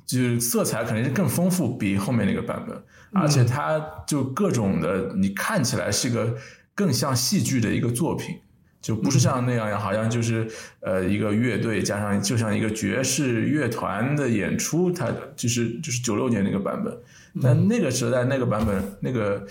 [0.07, 6.37] 就是色彩肯定是更丰富，比后面那个版本，而且它就各种的，你看起来是个
[6.75, 8.37] 更像戏剧的一个作品，
[8.81, 10.49] 就不是像那样，好像就是
[10.81, 16.97] 呃一个乐队加上就像一个爵士乐团的演出，它就是就是九六年那个版本，
[17.43, 19.47] 但那个时代那个版本那个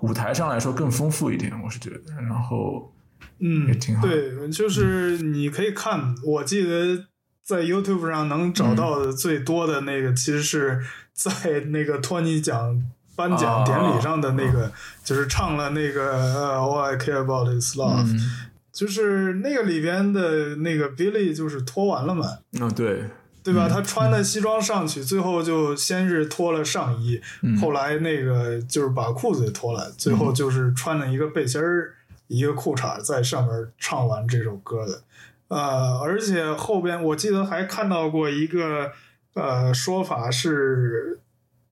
[0.00, 2.92] 舞台上来说更丰富一点，我是觉得，然后
[3.38, 7.06] 嗯也挺好，对，就是你可以看，我记得
[7.44, 10.82] 在 YouTube 上能找到的最多的那个，其实是
[11.12, 12.82] 在那个托尼奖
[13.14, 14.72] 颁奖典礼上的那个，
[15.04, 23.04] 就是唱了那个呃 All I Care About Is Love，、嗯，就是那个里边的那个 Billy 就是脱完了嘛，啊对，
[23.42, 23.68] 对吧？
[23.68, 27.20] 他穿的西装上去，最后就先是脱了上衣，
[27.60, 31.92] 后来那个就是把裤子也脱了，最后就是穿了一个背心儿、
[32.26, 35.02] 一个裤衩在上面唱完这首歌的。
[35.48, 38.92] 呃，而且后边我记得还看到过一个
[39.34, 41.20] 呃说法是，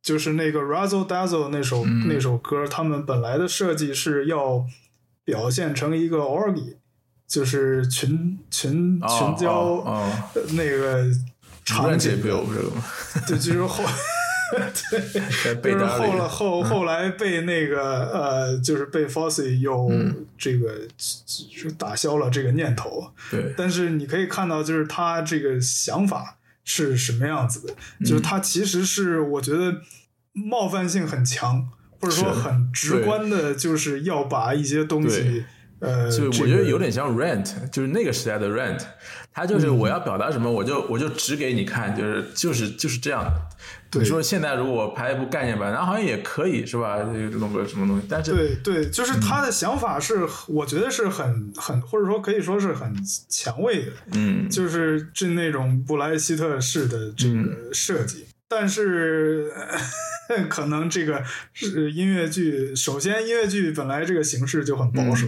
[0.02, 4.64] 就是那个 Razzle Dazzle 那首、嗯那首歌，他们本来的设计是要
[5.24, 6.76] 表现成一个 orgy，
[7.26, 11.04] 就是群群哦群交、哦哦呃那个
[11.64, 12.84] 场景不有这个吗？
[13.26, 13.84] 对，就是后。
[15.44, 17.80] 在被就是后来，后后来被那个
[18.12, 20.26] 呃，就是被 Fossey 又嗯。
[20.36, 20.74] 这个
[21.62, 23.12] 就打消了这个念头。
[23.30, 29.72] 对，但是你可以看到，就是他这个想法是什么样子的，就是嗯他其实是我觉得
[30.32, 31.68] 冒犯性很强，
[32.00, 35.44] 或者说很直观的，就是要把一些东西
[35.78, 38.80] 呃，就我觉得有点像 Rent，就是那个时代的 Rent，
[39.32, 39.78] 他就是嗯。
[39.78, 43.32] 我要表达什么，我就我就指给你看，就是就是就是这样的。
[43.92, 44.02] 对。
[44.02, 46.98] 你说现在如果我拍一部概念版，然后好像也可以是吧？
[46.98, 52.92] 这个弄个什么东西，但是对对，嗯就是他的想法是，我觉得是很很，或者说可以说是很
[53.28, 53.92] 前卫的。
[54.14, 57.44] 嗯，就是是那种布莱希特式的这嗯。
[57.44, 59.52] 个设计，但是
[60.28, 61.22] 呃 可能这个
[61.52, 65.26] 是音乐剧，首先音乐剧本来这个形式就很保守，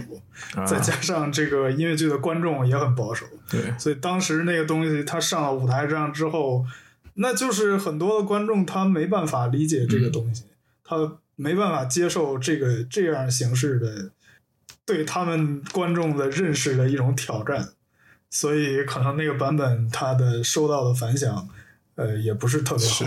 [0.55, 0.65] 啊。
[0.65, 3.61] 再加上这个音乐剧的观众也很保守，对。
[3.77, 6.65] 所以当时那个东西它上了舞台上之后，
[7.15, 10.43] 那就是很多的观众他没办法理解这个东西，
[10.83, 14.11] 他没办法接受这个这样形式的
[14.85, 17.69] 对他们观众的认识的一种挑战，
[18.29, 21.49] 所以可能那个版本它的收到的反响，
[21.95, 23.05] 呃，也不是特别好。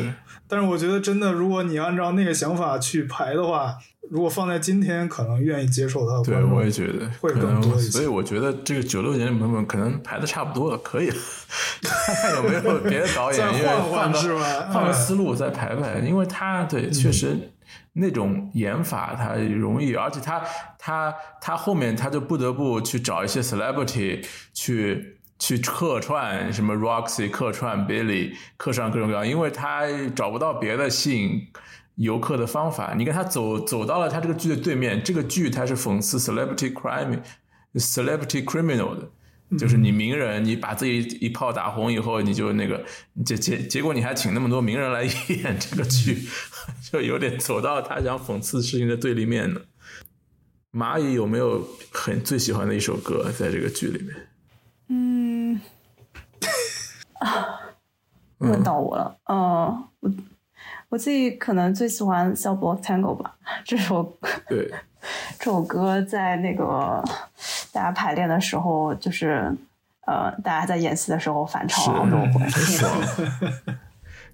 [0.48, 3.76] 是但是我觉得真的，如果你按照那个想法去排的话，
[4.10, 11.16] 如果放在今天，可能愿意接受他的对，我也觉得会可能更多一些所以我觉得这个九六年的版本可能排的差不多了，可以了，
[11.82, 14.68] 看 看有没有别的导演， 因为再换换换个是吧？
[14.72, 14.94] 换个嗯。
[14.94, 17.36] 思路再排排，因为他对确实
[17.92, 20.42] 那种演法他容易，而且他
[20.78, 24.24] 他他后面他就不得不去找一些 celebrity
[24.54, 25.17] 去。
[25.38, 29.86] 去客串什么 Roxy 客串 Billy 客串各种各样，因为他
[30.16, 31.46] 找不到别的吸引
[31.94, 32.94] 游客的方法。
[32.96, 37.20] 你看他走走到了他这个剧的对面，这个剧它是讽刺 celebrity crime、
[37.74, 39.08] celebrity criminal 的，
[39.56, 42.84] 就是你名人，你把自己一炮打红以后，你就那个
[43.24, 46.28] 结结结果你还请那么多名人来演这个剧，
[46.90, 49.60] 就有点走到他想讽刺事情的对立面呢。
[50.72, 54.27] 蚂蚁有没有很最喜欢的一首歌在这个剧里面？
[54.88, 55.60] 嗯，
[57.20, 57.60] 啊，
[58.38, 59.16] 问到我了。
[59.30, 60.10] 嗯，我
[60.90, 64.18] 我自己可能最喜欢《Cell Block Tango》吧， 这首
[64.48, 64.72] 对，
[65.38, 67.02] 这首歌在那个
[67.72, 69.54] 大家排练的时候，就是
[70.06, 71.76] 呃，大家在演戏的时候反是。
[71.76, 72.46] 唱好多回。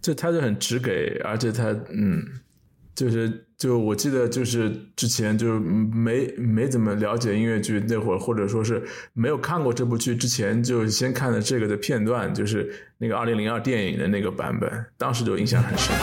[0.01, 2.23] 就他就很直给，而且他嗯，
[2.95, 8.83] 就是就我记得就是之前就是没没怎么了解音乐剧那会儿，或者说是
[9.13, 15.95] 没有看过这部剧之前，就先看了这个的片段，就是那个二零零二电影的那个版本，当时就印象很深。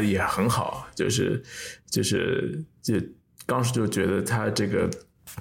[0.00, 1.42] 的也很好，就是
[1.90, 2.94] 就是就
[3.46, 4.88] 当时就觉得他这个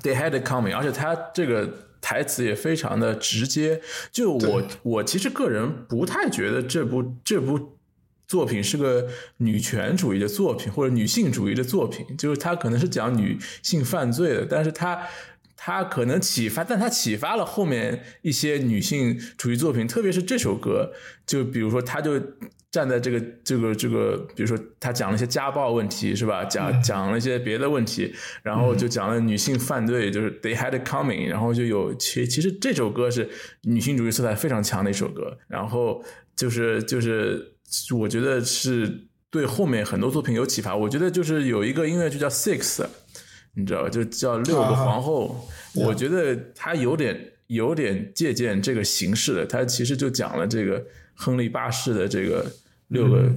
[0.04, 1.68] they had it coming，而且他这个
[2.02, 3.82] 台词也非常的直接。
[4.12, 7.80] 就我我其实个人不太觉得这部这部
[8.28, 9.08] 作品是个
[9.38, 15.08] 女权主义的作品或者女性主义的作品，就是它可能是讲女性犯罪的，但是它。
[15.62, 20.94] 它可能启发，但它启发了后面一些女性主义作品，特别是这首歌，
[21.26, 22.14] 就比如说，他就
[22.72, 26.44] 站在这个这个这个，比如说他讲了一些家暴问题，是吧？
[26.46, 28.14] 讲讲了一些别的问题，
[28.44, 33.30] 然后就讲了女性犯罪，就是 they had it coming，然后就有其其实这首歌是
[33.64, 36.04] 女性主义色彩非常强的一首歌，然后
[36.36, 37.54] 就是就是
[37.98, 40.76] 我觉得是对后面很多作品有启发。
[40.76, 42.86] 我觉得就是有一个音乐剧叫 Six。
[43.56, 45.36] 你知道吧，就叫六个皇后。
[45.74, 50.82] 我觉得他有点有点借鉴这个形式的，他其实就讲了这个
[51.20, 52.50] 亨利八世的这个
[52.88, 53.30] 六个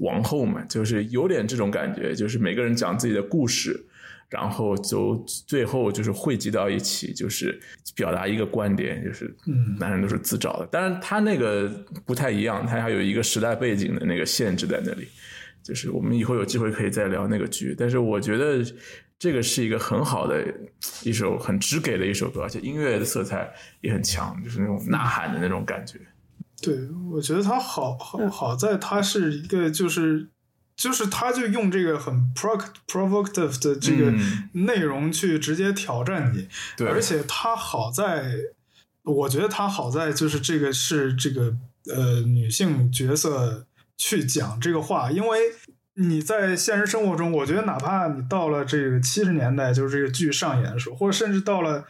[0.00, 3.82] 王后嘛，就是有点这种感觉，就是每个人讲自己的故事，
[4.28, 5.16] 然后就
[5.46, 7.58] 最后就是汇集到一起，就是
[7.94, 9.34] 表达一个观点，就是
[9.80, 10.66] 男人都是自找的。
[10.66, 11.66] 当然，他那个
[12.04, 15.08] 不太一样，他还有一个时代背景的那个限制在那里。
[15.62, 18.62] 就是我们以后有机会可以再聊那个剧，但是我觉得
[19.18, 20.44] 这个是一个很好的
[21.02, 23.50] 一首很直给的一首歌，而且音乐的色彩
[23.80, 25.98] 也很强，就是那种呐喊的那种感觉。
[26.64, 30.28] 对，我觉得他好好好在他是一个就是
[30.76, 34.48] 就是他就用这个很 pro provocative 的这个嗯。
[34.66, 36.88] 内容去直接挑战你，对。
[36.88, 38.36] 而且他好在，
[39.02, 41.54] 我觉得他好在就是这个是这个
[41.92, 45.38] 呃女性角色去讲这个话，因为
[45.94, 51.84] 你在现实生活中，我觉得哪怕你到了这个七十年代，就是这个剧上演的时候，或者甚至到了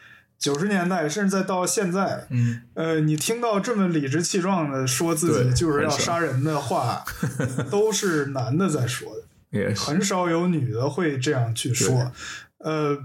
[0.45, 7.03] 九十年代，甚至再到现在，嗯，呃，你听到这么理直气壮的说自己就是要杀人的话，
[7.73, 9.75] 都是男的在说的。
[9.75, 12.13] 很少有女的会这样去说，
[12.59, 12.99] 呃，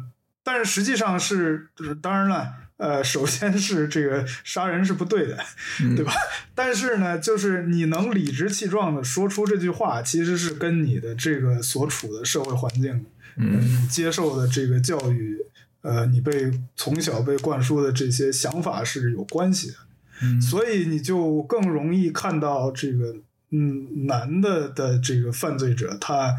[0.44, 5.38] 但是实际上是，呃当然了，呃，首先是这个杀人是不对的，
[5.82, 5.96] 嗯。
[5.96, 6.12] 对吧？
[6.54, 13.06] 但是呢，就是你能理直气壮的说出这句话，其实是跟你的这个所处的社会环境，
[13.38, 13.62] 嗯。
[13.62, 15.38] 你接受的这个教育，
[15.82, 19.76] 呃，你被从小被灌输的这些想法是有关系的。
[20.22, 23.16] 嗯所以你就更容易看到这个
[23.52, 26.36] 嗯男的的这个犯罪者，他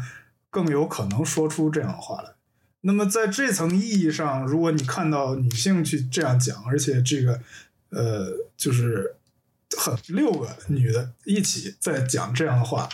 [0.51, 2.29] 更有可能说出这样的话来。
[2.81, 7.41] 那么在这层意义上，如果你看到女性去这样讲，而且这个
[7.89, 9.15] 呃就是
[9.75, 12.87] 很六个女的一起在讲这样的话，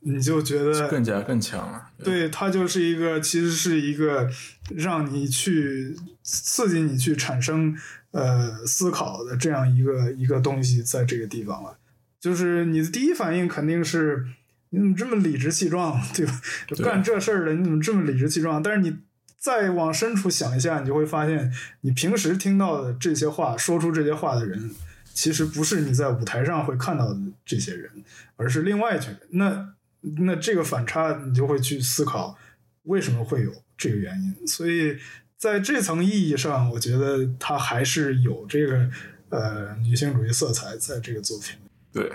[0.00, 1.90] 你就觉得更加更强了。
[2.02, 4.28] 对，它就是一个，其实是一个
[4.74, 7.76] 让你去刺激你去产生
[8.12, 11.76] 呃思考的这样一个一个东西，在这个地方了。
[12.18, 14.26] 就是你的第一反应肯定是
[14.70, 16.40] 你怎么这么理直气壮，对吧？
[16.68, 18.62] 对干这事儿的你怎么这么理直气壮？
[18.62, 18.96] 但是你
[19.38, 24.70] 再往深处想一下，你就会发现，你平时听到的这些话，说出这些话的人，
[25.14, 27.90] 其实不是你在舞台上会看到的这些人，
[28.36, 29.20] 而是另外一群人。
[29.30, 32.36] 那那这个反差，你就会去思考
[32.84, 34.46] 为什么会有这个原因。
[34.46, 34.96] 所以
[35.36, 38.88] 在这层意义上，我觉得它还是有这个
[39.28, 41.58] 呃女性主义色彩在这个作品。
[41.92, 42.10] 对，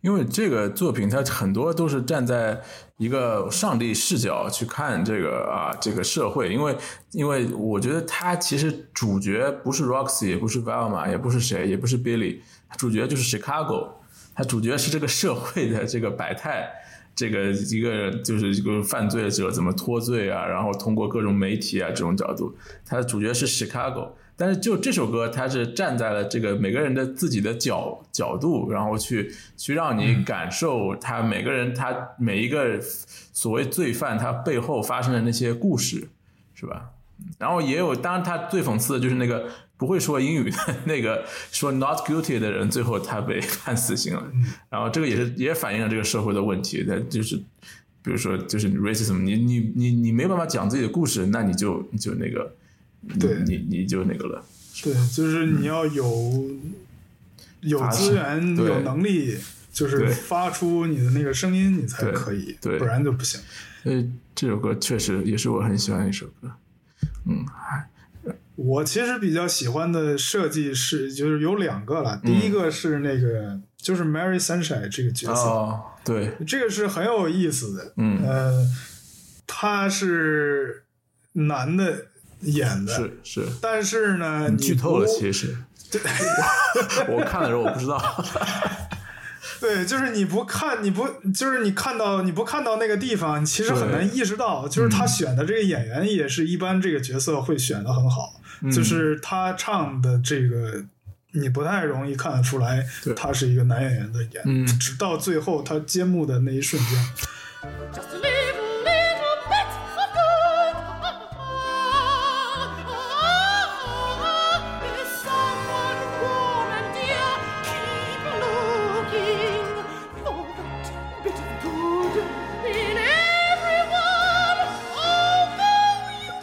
[0.00, 2.60] 因为这个作品它很多都是站在
[2.96, 6.76] 一个上帝视角去看这个啊这个社会，因为
[7.12, 12.40] 因为我觉得他其实主角不是 Roxy，也不是 Velma，也不是谁，也不是 Billy，
[12.76, 13.92] 主角就是 Chicago，
[14.34, 16.68] 他主角是这个社会的这个百态。
[17.14, 22.56] 这个一个就是一个犯罪者怎么脱罪啊，然后通过各种媒体啊这种角度，
[22.86, 36.08] 他的主角是 Chicago，但是就这首歌，它是站在了这个每个人的自己的角角度，然后去去让你感受他每个人他每一个所谓罪犯他背后发生的那些故事，
[36.54, 36.90] 是吧？
[37.38, 39.46] 然后也有，当然他最讽刺的就是那个
[39.80, 44.30] 不会说英语的 那个说 not guilty 的人，最后他被判死刑了。
[44.68, 47.34] 然后这个也是也反映了这个社会的问题，他就是
[48.02, 52.54] 比如说就是 racism，你你你你没办法讲自己的故事，那你就你就那个，
[53.18, 54.44] 对你你就那个了。
[54.82, 56.50] 对，就是你要有、
[57.62, 59.38] 有资源、有能力，
[59.72, 63.40] 就是发出你的那个声音，你才可以，对不然就不行。
[63.82, 66.52] 所以这首歌确实也是我很喜欢的一首歌。
[67.24, 67.88] 嗯，还
[68.62, 72.20] 我其实比较喜欢的设计是，就是有两个了。
[72.22, 77.94] 第一个是那个，就是 Mary Sunshine 这个角色，哦，对，这个是很有意思的。
[77.96, 78.68] 嗯呃，
[79.46, 80.84] 他是
[81.32, 82.06] 男的
[82.40, 85.56] 演的，是是，但是呢，剧透了，其实。
[85.90, 86.00] 对
[87.08, 87.98] 我看的时候我不知道。
[89.58, 98.39] 对，就是你不看，你不就是你看到你不看到那个地方，你其实很难意识到，就是他选的这个演员也是一般这个角色会选的很好，
[98.72, 100.84] 就是他唱的这个。
[101.32, 102.84] 你不太容易看得出来，
[103.14, 104.66] 他是一个男演员的演，嗯。
[104.80, 106.98] 直到最后他揭幕的那一瞬间，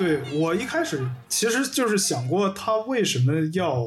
[0.07, 3.85] 对我一开始其实就是想过他为什么要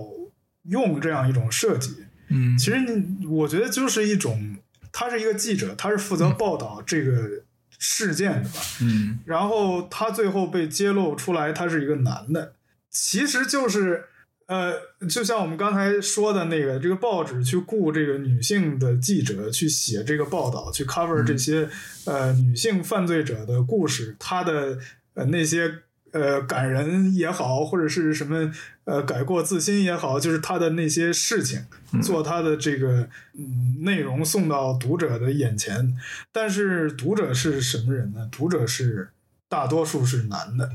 [0.64, 1.96] 用这样一种设计，
[2.28, 2.58] 嗯。
[2.58, 4.56] 其实你我觉得就是一种，
[4.92, 7.42] 他是一个记者，他是负责报道这个
[7.78, 9.18] 事件的吧，嗯。
[9.24, 12.52] 然后他最后被揭露出来，他是一个男的，
[12.90, 14.04] 其实就是。
[14.50, 14.74] 呃，
[15.08, 21.68] 就像我们刚才说的那个，这个报纸去雇这个女性的记者去写这个报道，去 cover 这些、
[22.04, 24.76] 呃女性犯罪者的故事，她的
[25.14, 25.72] 呃那些
[26.12, 28.52] 呃感人也好，或者是什么
[28.84, 31.64] 呃改过自新也好，就是他的那些事情，
[32.02, 33.08] 做他的这个
[33.38, 35.96] 嗯内容送到读者的眼前。
[36.32, 38.28] 但是读者是什么人呢？
[38.30, 39.10] 读者是
[39.48, 40.70] 大多数是男的。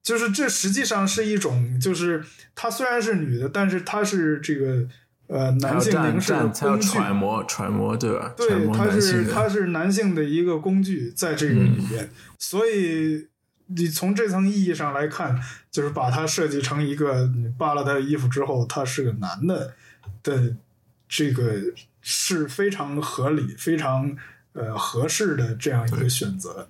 [0.00, 2.24] 就是这实际上是一种，就是
[2.54, 4.88] 她虽然是女的，但是她是这个
[5.26, 6.88] 呃男性站凝视工具。
[6.88, 8.32] 揣摩揣摩，对吧？
[8.34, 12.08] 对，摩它男性的，是他是男性的一个工具，在这个里边，
[12.38, 13.26] 所以
[13.68, 15.40] 你从这层意义上来看，
[15.70, 19.74] 就是把它设计成一个你扒了他的衣服之后，他是个男的
[20.22, 20.56] 的
[21.08, 21.54] 这个
[22.00, 24.16] 是非常合理、非常
[24.52, 26.68] 呃合适的这样一个选择。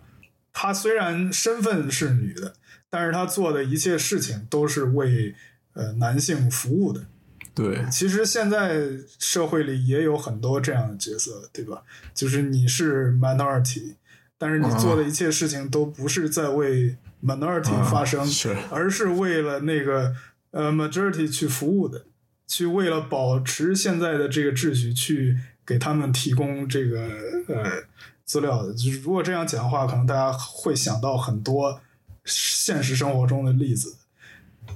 [0.52, 2.54] 他虽然身份是女的，
[2.90, 5.34] 但是他做的一切事情都是为
[5.74, 7.06] 呃男性服务的。
[7.54, 8.88] 对其实现在
[9.18, 11.82] 社会里也有很多这样的角色，对吧？
[12.14, 13.94] 就是你是 minority，
[14.38, 20.14] 但是你做的一切事情都不是在为 minority 发声，啊是而是为了那个
[20.52, 22.06] 呃 majority 去服务的，
[22.46, 25.36] 去为了保持现在的这个秩序，去
[25.66, 27.08] 给他们提供这个
[27.48, 27.82] 呃
[28.24, 28.72] 资料的。
[28.72, 31.80] 就是如果这样讲的话，可能大家会想到很多
[32.24, 33.96] 现实生活中的例子。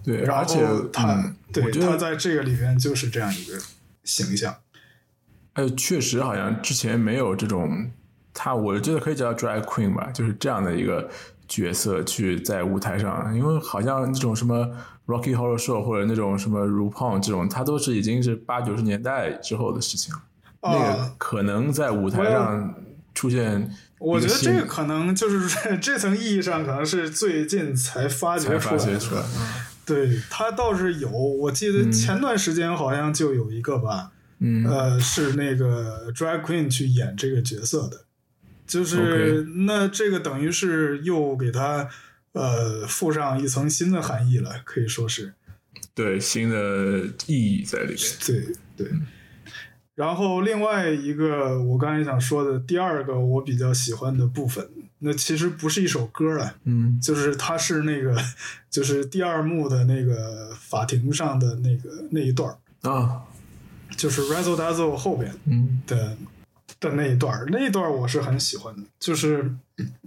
[0.03, 3.59] 对，然而且后他、嗯对他在这个里面就是这样一个
[4.05, 4.57] 形象。
[5.53, 7.91] 哎，确实好像之前没有这种，
[8.35, 11.09] 他我觉得可以叫 drag queen 吧，就是这样的一个
[11.49, 14.67] 角色去在舞台上，因为好像那种什么
[15.07, 20.21] Rocky Horror Show 或者那种什么 RuPaul 这种，它都是已经是八九十年代之后的事情了。
[20.63, 22.75] 那个啊可能在舞台上
[23.15, 23.69] 出现，
[23.99, 28.61] 我觉得这个可能就是这这层意义上，可能是最近才发掘出来的。
[28.61, 29.23] 发掘出来。
[29.85, 38.05] 对他倒是有，我记得前段时间好像就有一个吧，嗯，呃，是那个 drag queen 去演这个角色的，
[38.67, 41.89] 就是那这个等于是又给它
[42.33, 45.35] 呃附上一层新的含义了，可以说是。
[45.95, 47.99] 对新的意义在里面。
[48.27, 48.93] 对对。
[49.95, 54.67] 然后另外一个我刚才想说的第二个我比较喜欢的部分，
[55.01, 58.17] 那其实不是一首歌了，嗯就是它是那个
[58.71, 63.25] 就是第二幕的那个法庭上的那个那一段儿啊，
[63.95, 66.17] 就是 Razzle Dazzle 后边嗯的
[66.83, 69.51] 的那一段儿，那一段儿我是很喜欢的，就是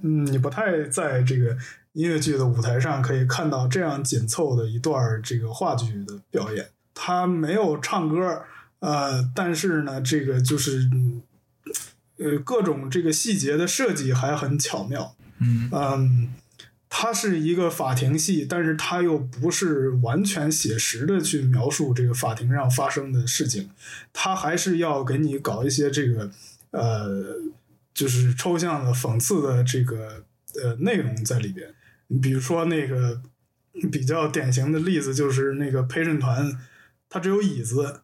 [0.04, 1.58] 嗯，你不太在这个
[1.94, 8.44] 音乐剧的舞台上可以看到这样紧凑的一段儿这个话剧的表演，他没有唱歌，
[8.80, 11.24] 呃，但是呢，这个就是嗯
[12.18, 15.70] 呃各种这个细节的设计还很巧妙，嗯。
[15.72, 16.34] 嗯，
[16.98, 23.70] 它是一个法庭戏，但是它又不是完全写实的去描述这个法庭上发生的事情，
[24.14, 26.32] 它还是要给你搞一些这个
[26.76, 27.36] 呃，
[27.94, 30.26] 就是抽象的、讽刺的这个
[30.62, 31.74] 呃内容在里边。
[32.08, 33.22] 你比如说那个
[33.92, 36.52] 比较典型的例子就是那个陪审团，
[37.10, 38.02] 他只有椅子，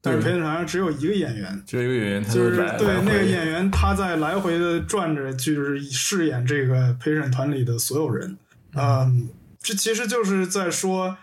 [0.00, 8.36] 但是陪审团上只有一个演员，只有一个演员，就是对那个演员，他在来回的转着，就是饰演这个陪审团里的所有人。
[8.74, 9.28] 嗯，
[9.60, 11.16] 这其实就是在说，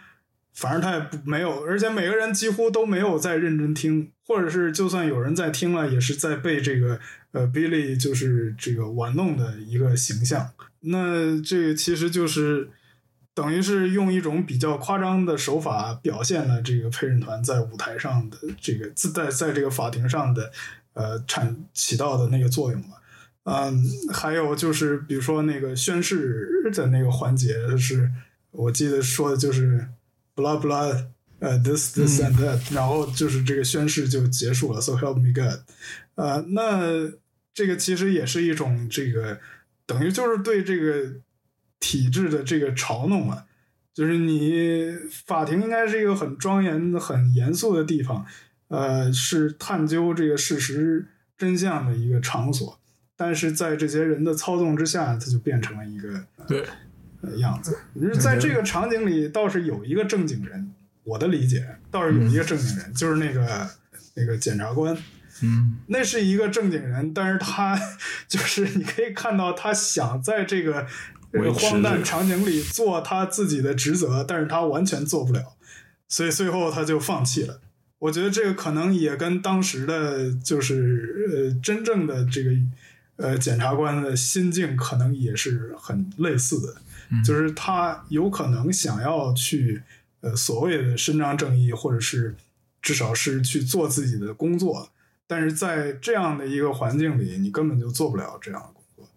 [0.53, 6.99] 反正他也不没有，而且每个人几乎都没有在认真听，或者是就算有人在听了，也是在被这个
[7.31, 10.49] 呃 Billy 就是这个玩弄的一个形象。
[10.81, 12.69] 那这个其实就是。
[13.33, 20.51] 等于是用一种比较夸张的手法表现了这个陪审团在舞台上的这个自在在这个法庭上的
[20.91, 23.01] 呃产起到的那个作用吧。
[23.43, 23.81] 嗯，
[24.13, 28.11] 还有就是比如说那个宣誓的那个环节是，
[28.51, 29.87] 我记得说的就是
[30.35, 31.05] blah blah
[31.39, 35.59] 呃 this this and that，、然后就是这个宣誓就结束了，so help me God。
[36.15, 37.11] 呃，那
[37.53, 39.39] 这个其实也是一种这个
[39.85, 41.13] 等于就是对这个
[41.79, 43.45] 体制的这个嘲弄啊，
[43.93, 48.25] 就是你法庭应该是一个很庄严、很严肃的地方，
[48.67, 51.07] 呃，是探究这个事实
[51.37, 52.79] 真相的一个场所，
[53.17, 56.67] 但是在这些人的操纵之下，它就变成了一个对，呃
[57.37, 57.77] 样子。
[57.95, 60.71] 就是在这个场景里，倒是有一个正经人，
[61.03, 63.69] 我的理解倒是有一个正经人，就是那个
[64.15, 64.97] 那个检察官。
[65.43, 67.79] 嗯那是一个正经人，但是他
[68.27, 70.85] 就是你可以看到他想在这个
[71.33, 75.53] 这个荒诞场景里做他自己的职责，但是他完全做不了，
[76.07, 77.59] 所以最后他就放弃了。
[77.97, 82.51] 我觉得这个可能也跟当时的就是呃真正的这个
[83.15, 86.75] 呃检察官的心境可能也是很类似的，
[87.23, 89.81] 就是他有可能想要去
[90.21, 92.35] 呃所谓的伸张正义，或者是
[92.81, 94.89] 至少是去做自己的工作，
[95.27, 99.09] 但是在这样的一个环境里，你根本就做不了这样的工作。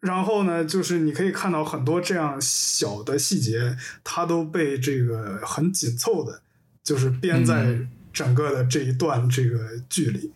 [0.00, 6.42] 然后呢，就是你可以看到很多这样小的细节，它都被这个很紧凑的，
[6.82, 7.78] 就是编在
[8.12, 10.32] 整个的这一段这个剧里。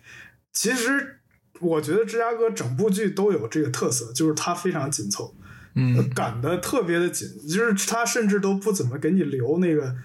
[0.53, 1.19] 其实
[1.59, 5.44] 我觉得芝加哥整部剧都有这个特色，就是它非常紧凑，呃
[5.75, 9.95] 嗯，赶得特别的紧，就是他甚至都不怎么给你留那个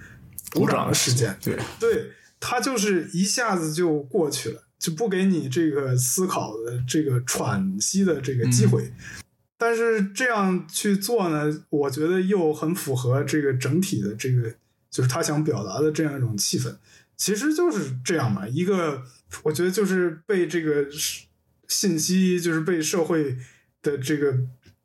[0.53, 1.37] 鼓掌的时间。
[1.41, 8.93] 对，对，他就是一下子就过去了，就不给你这个思考的这个喘息的这个机会。
[9.57, 14.51] 但是这样去做呢，我觉得又很符合这个整体的这个，
[14.91, 16.75] 就是他想表达的这样一种气氛。
[17.17, 19.03] 其实就是这样嘛，一个
[19.43, 20.87] 我觉得就是被这个
[21.69, 23.37] 信息，就是被社会
[23.83, 24.35] 的这个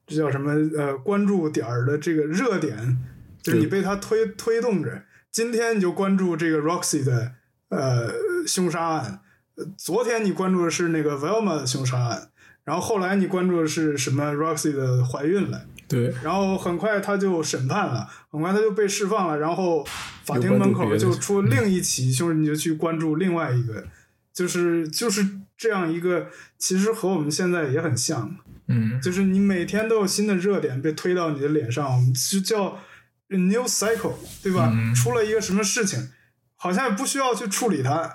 [0.08, 2.98] 这叫什么呃关注点儿的这个热点，
[3.42, 5.04] 就是你被它推推动着。
[5.32, 7.34] 今天你就关注这个 Roxy 的
[7.70, 8.12] 呃
[8.48, 9.20] 凶杀案，
[9.56, 12.30] 呃昨天你关注的是那个 Velma 的凶杀案，
[12.64, 15.66] 然后后来你关注的是什么 Roxy 的怀孕了。
[15.88, 19.86] 对，然后很快他就审判了，很快他就被释放了，然后
[20.24, 23.86] 法庭门口就出另一起，就是你就去关注另外一个，
[24.34, 25.24] 就是就是
[25.56, 26.28] 这样一个，
[26.58, 28.36] 其实和我们现在也很像，
[28.68, 32.80] 嗯，就是你每天都有新的热点被推到你的脸上，就叫
[33.28, 34.74] new cycle，对吧？
[34.96, 36.10] 出了一个什么事情，
[36.56, 38.12] 好像也不需要去处理它，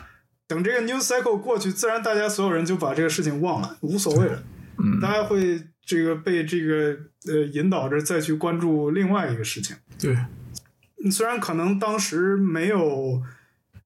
[0.47, 4.43] 等这个 new cycle 过去，自然大家所有人就把这个事情忘了，无所谓了，
[4.79, 5.01] 嗯。
[5.01, 6.97] 大家会这个被这个
[7.27, 9.77] 呃引导着再去关注另外一个事情。
[9.99, 10.17] 对，
[11.11, 13.23] 虽然可能当时没有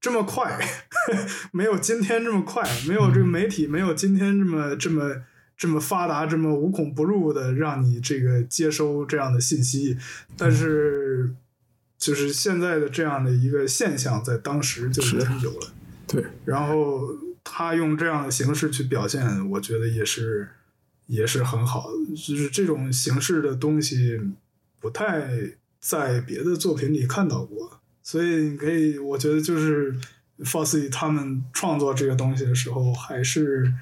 [0.00, 0.58] 这么快，
[1.52, 5.22] 没有今天这么快，没有这个媒体没有今天这么这么
[5.64, 9.96] 这么发达，这么无孔不入的让你这个接收这样的信息，
[10.36, 11.34] 但是
[11.96, 15.72] 就是现在的这样的一个现象，在当时就已经有了。
[16.06, 17.08] 对，然后
[17.42, 20.46] 他用这样的形式去表现，我觉得也是
[21.06, 22.14] 也是很好的。
[22.14, 24.20] 就是这种形式的东西，
[24.82, 25.30] 不太
[25.80, 29.98] 在别的作品里看到过，所以你可以，我觉得就是
[30.40, 33.72] Fosse 他们创作这个东西的时候，还是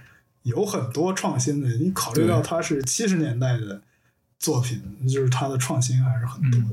[0.43, 1.69] 有很多创新的。
[1.69, 3.81] 你考虑到对它是七十年代的
[4.39, 6.67] 作品，就是它的创新还是很多的。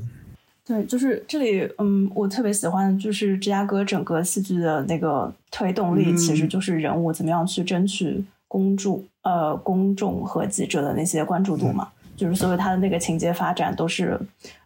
[0.64, 11.88] 对，就是这里，嗯，我特别喜欢就是芝加哥整个戏剧的那个推动力，嗯其实就是人物怎么样去争取公众、呃公众和记者的那些关注度嘛。
[12.16, 14.20] 就是所有他的那个情节发展都是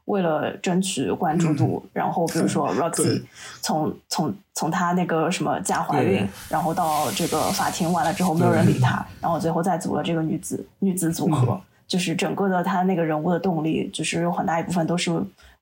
[0.06, 3.22] 为了争取关注度，然后比如说 Roxy
[3.60, 15.10] 从从从他那个什么假怀孕，然后到这个法庭完了之后没有人理他，然后最后再组了这个女子女子组合，就是整个的他那个人物的动力，就是有很大一部分都是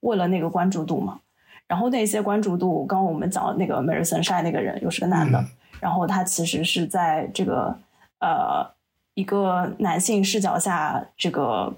[0.01, 1.21] 为了那个关注度嘛。
[1.69, 5.47] 然后那些关注度，刚刚我们讲的那个 Mary Sunshine 那个人又是个男的，嗯。
[5.81, 7.75] 然后他其实是在这个
[8.19, 8.65] 呃
[9.15, 11.73] 一个男性视角下这个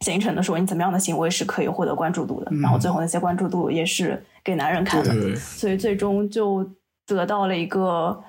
[0.00, 6.68] 形成的说你怎么样的行为是可以获得关注度的，嗯然后最后那些关注度也是给男人看的，对，所以最终就
[7.06, 8.22] 得到了一个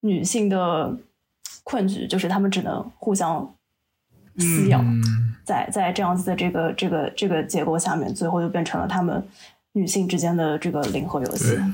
[0.00, 0.96] 女性的
[1.64, 3.54] 困局，就是他们只能互相
[4.38, 9.26] 撕咬，嗯，在在这样子的这个这个这个结构下面，最后就变成了他们
[9.72, 11.64] 女性之间的这个零和游戏对。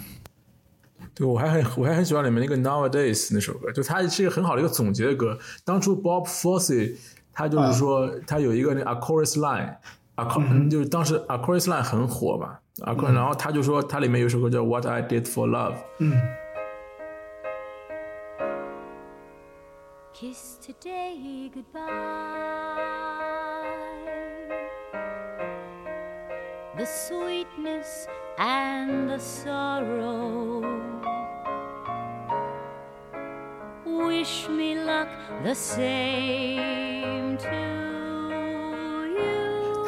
[1.14, 5.36] 对，我还很我还很喜欢里面那个 Nowadays 那首歌，就它是一个很好的一个总结的歌。
[5.64, 6.96] 当初 Bob Fosse
[7.39, 9.76] 他就是说他有一个那 a chorus line。
[10.16, 16.20] a chor、就是当时 a chorus line 很火嘛，a chor、然后他就说他里面有首歌叫 What I Did for Love，嗯
[20.12, 21.78] Kiss today goodbye.
[26.76, 30.64] The sweetness and the sorrow.
[33.86, 35.09] Wish me luck
[35.45, 36.97] the same.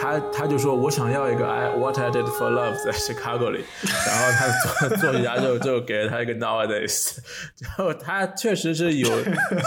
[0.01, 4.49] 他他就说我想要一个 I What I Did for Love 在 Chicago 里，然后他
[4.89, 7.19] 作作曲家就就给了他一个 Nowadays，
[7.61, 9.09] 然后他确实是有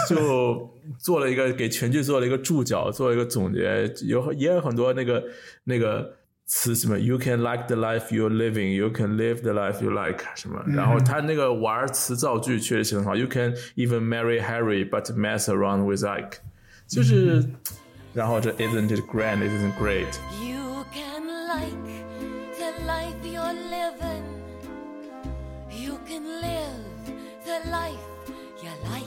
[0.08, 5.24] 就做了一个给全剧做了一个注脚，做了一个总结，有也有很多那个
[5.62, 6.14] 那个
[6.46, 13.28] 词什么 You can like the life you're living, you can live the life you like 什么，然后他那个玩词造句确实很好，You
[13.28, 16.38] can even marry Harry but mess around with Ike，
[16.87, 17.43] 就是。
[18.13, 19.43] 然后这 Isn't it grand?
[19.43, 20.19] Isn't it great?
[20.41, 21.73] You can like
[22.57, 24.23] the life you're living.
[25.69, 27.13] You can live
[27.45, 27.95] the life
[28.61, 29.05] you like.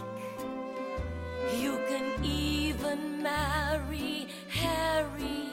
[1.60, 5.48] You can even marry Harry,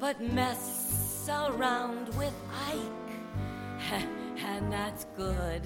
[0.00, 2.34] but mess around with
[2.68, 4.15] Ike.
[4.37, 5.63] and that's good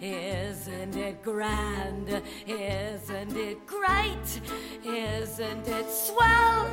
[0.00, 4.40] isn't it grand isn't it great
[4.84, 6.66] isn't it swell?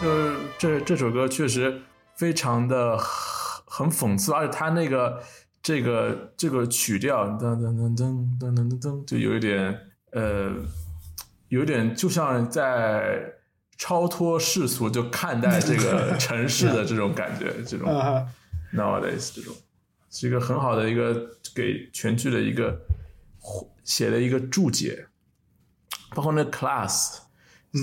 [0.00, 1.80] 就是这这首歌确实
[2.16, 2.98] 非常的
[3.66, 5.22] 很讽刺，而且他那个
[5.62, 9.80] 这个这个曲调噔噔噔噔噔噔噔就有一点
[10.12, 10.52] 呃
[11.48, 13.33] 有点，就像在。
[13.76, 18.26] 超脱世俗就看待这个 城市的这种感觉，这种啊、
[18.74, 19.54] nowadays 这种。
[20.10, 22.80] 是一个很好的一个给全剧的一个
[23.82, 25.06] 写的一个注解，
[26.14, 27.18] 包括那 class。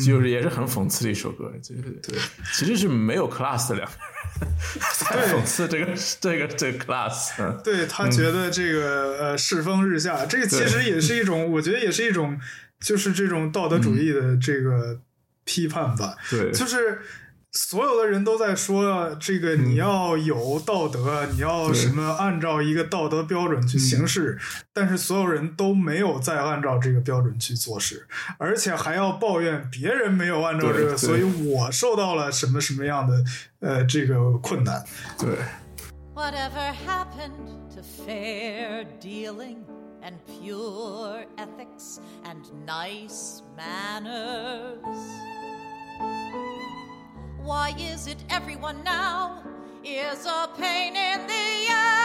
[0.06, 2.18] 就是也是很讽刺的一首歌，就是对，
[2.54, 3.98] 其实是没有 class 的两个
[4.39, 4.54] 人
[4.98, 12.39] 在讽刺这个这个这个 class，嗯，对他觉得这个、呃世风日下，这个其实也是一种，我觉得也是一种，
[12.80, 15.02] 就是这种道德主义的这个
[15.44, 16.16] 批判吧。
[16.30, 17.02] 对，就是
[17.52, 24.39] 所有的人都在说这个你要有道德，你要什么按照一个道德标准去行事，
[24.72, 33.24] 但是所有人都没有再按照这个标准去做事，而且还要抱怨别人没有按照这个，所以我受到了什么什么样的
[33.60, 34.84] 呃这个困难。
[35.20, 35.30] 对。
[36.14, 39.64] Whatever happened to fair dealing
[40.04, 44.78] and pure ethics and nice manners?
[47.43, 49.43] Why is it everyone now
[49.84, 52.01] is a pain in the ass?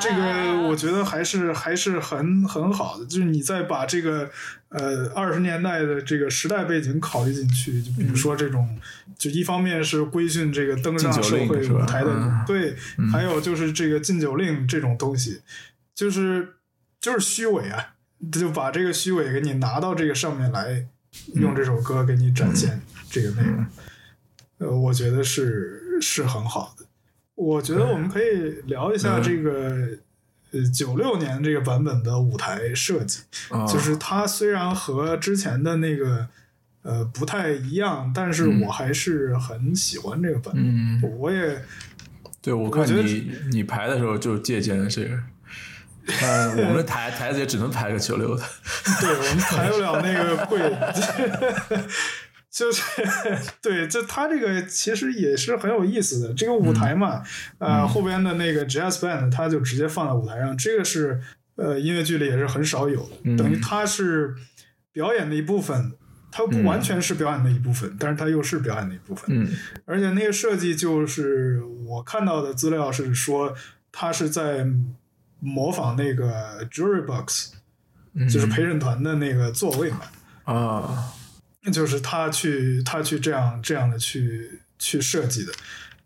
[0.00, 4.30] 这个我觉得还是还是很很好的，就是你再把这个
[4.68, 8.78] 呃二十年代的这个时代背景考虑进去，就比如说这种，
[9.16, 12.76] 就一方面是规训这个登上社会舞台的，嗯对，
[13.10, 15.40] 还有就是这个禁酒令这种东西，
[15.94, 16.54] 就是
[17.00, 17.94] 就是虚伪啊，
[18.30, 20.86] 就把这个虚伪给你拿到这个上面来，
[21.34, 23.66] 用这首歌给你展现这个内容，
[24.58, 26.85] 呃，我觉得是是很好的。
[27.36, 29.88] 我觉得我们可以聊一下这个
[30.52, 33.20] 呃九六年这个版本的舞台设计，
[33.50, 33.64] 啊。
[33.66, 36.26] 就是它虽然和之前的那个
[36.82, 40.64] 呃不太一样，但是我还是很喜欢这个版本。
[40.64, 41.62] 嗯，我也
[42.40, 45.18] 对，我看你你排的时候就借鉴了这个，
[46.22, 48.42] 呃，我们台台子也只能排个九六的，
[49.00, 50.60] 对我们排不了那个贵，
[52.56, 52.82] 就是
[53.60, 56.32] 对，就他这个其实也是很有意思的。
[56.32, 57.22] 这个舞台嘛，
[57.58, 61.20] 呃，后边的那个 jazz band，他就直接放在舞台上，这个是
[61.56, 64.34] 呃音乐剧里也是很少有的，等于它是
[64.90, 65.92] 表演的一部分。
[66.32, 69.24] 它不完全是表演的一部分，但是它又是表演的一部分。
[69.28, 69.48] 嗯
[69.86, 73.54] 而且那个设计就是我看到的资料是说，
[73.90, 74.66] 他是在
[75.40, 77.52] 模仿那个 jury box，
[78.28, 80.00] 就是陪审团的那个座位嘛，
[80.44, 81.14] 啊，
[81.72, 85.52] 就是他去他去这样这样的去去设计的。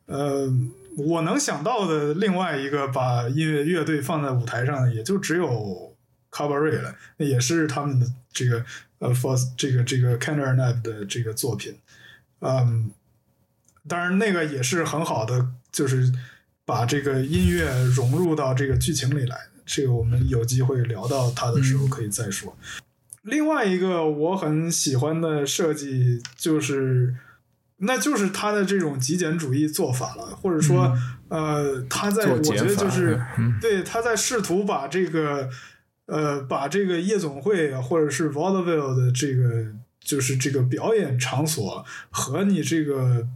[0.06, 0.52] 呃，
[0.96, 5.94] 我能想到的另外一个把音乐乐队放在舞台上的，也就只有
[6.30, 8.64] Cabaret 了，也是他们的这个
[8.98, 11.78] 呃 for 这个这个 k e n n e r n a b 的这个作品。
[12.40, 12.90] 嗯，
[13.86, 16.12] 当然那个也是很好的，就是
[16.64, 19.36] 把这个音乐融入到这个剧情里来。
[19.66, 22.56] 这个我们有机会聊到他的时候可以再说。
[23.22, 27.14] 另外一个我很喜欢的设计就是，
[27.78, 30.96] 那就是他的这种极简主义做法了，或者说，
[31.28, 35.48] 呃，他在我觉得就是嗯 对他在试图把这个
[36.06, 39.66] 呃把这个夜总会啊或者是 vaudeville 的这个
[40.00, 43.28] 就是这个表演场所和你这个。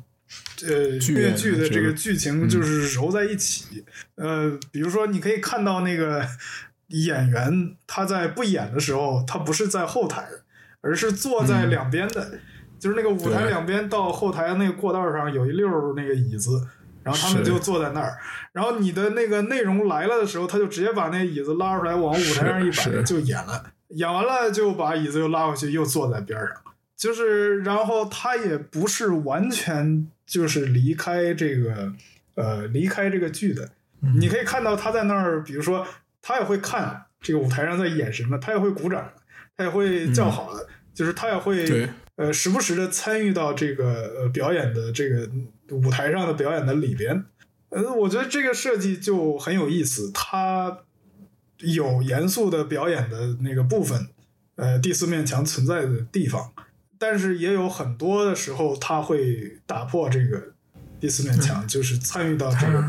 [0.67, 3.85] 呃，越剧的这个这个剧情就是揉在一起。
[4.17, 6.27] 呃，比如说，你可以看到那个
[6.89, 10.27] 演员他在不演的时候，他不是在后台，
[10.81, 12.39] 而是坐在两边的，
[12.79, 16.67] 就是那个舞台两边到后台那个过道上有一溜儿那个椅子，
[17.03, 18.19] 然后他们就坐在那儿。
[18.53, 26.51] 然后你的那个内容来了的时候，他就直接把那椅子拉出来往舞台上一摆就演了，演完了就把椅子又拉回去，又坐在边上。
[26.97, 31.93] 就是，然后他也不是完全就是离开这个
[32.37, 33.69] 呃离开这个剧的，
[34.19, 35.85] 你可以看到他在那儿，比如说
[36.27, 39.13] 他也会看这个舞台上在演什么，他也会鼓掌，
[39.59, 45.29] 他也会叫好的，就是他也会呃时不时的参与到这个呃表演的这个
[45.69, 47.27] 舞台上的表演的里边。
[47.69, 50.79] 呃，我觉得这个设计就很有意思，它
[51.59, 54.09] 有严肃的表演的那个部分，
[54.57, 56.53] 呃，第四面墙存在的地方，
[56.99, 60.55] 但是也有很多的时候，它会打破这个
[60.99, 62.89] 第四面墙，就是参与到这个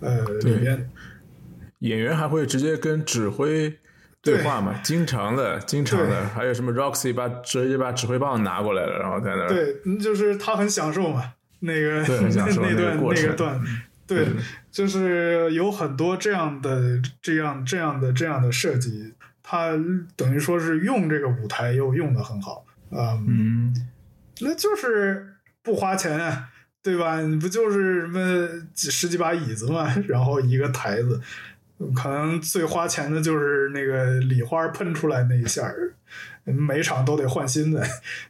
[0.00, 0.90] 呃里边。
[1.84, 3.78] 演员还会直接跟指挥
[4.22, 13.60] 对话嘛，经常的，经常的，还有什么 Roxy 把直接把指挥棒拿过来了，然后在那儿，对，嗯就是他很享受嘛，那个对很享受 那段过那个段，
[14.08, 14.26] 对，
[14.72, 19.12] 就是有很多这样的这样这样的这样的设计，
[19.42, 19.72] 它
[20.16, 23.88] 等于说是用这个舞台又用的很好，嗯，嗯，
[24.40, 26.48] 那就是不花钱啊，
[26.82, 27.20] 对吧？
[27.20, 31.20] 你不就是什么几十几把椅子嘛，然后一个台子，
[31.92, 35.94] 可能最花钱的就是那个礼花喷出来那一下儿，
[36.44, 37.84] 每场都得换新的，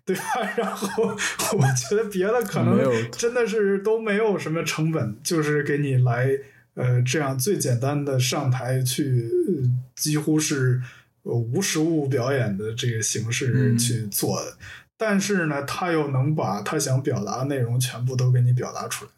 [0.05, 0.23] 对吧？
[0.57, 6.31] 然后我觉得别的可能真的是都没有什么成本，就是给你来
[6.75, 10.81] 呃这样最简单的上台去，呃几乎是
[11.23, 14.57] 呃无实物表演的这个形式嗯去做的。
[14.97, 19.11] 但是呢，他又能把他想表达的内容全部都给你表达出来，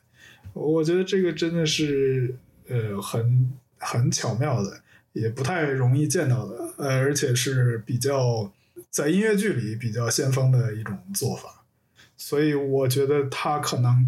[0.55, 2.35] 我觉得这个真的是
[2.69, 4.81] 呃很很巧妙的，
[5.13, 8.53] 也不太容易见到的，呃，而且是比较
[8.91, 11.63] 在音乐剧里比较先锋的一种做法，
[12.17, 14.07] 所以我觉得他可能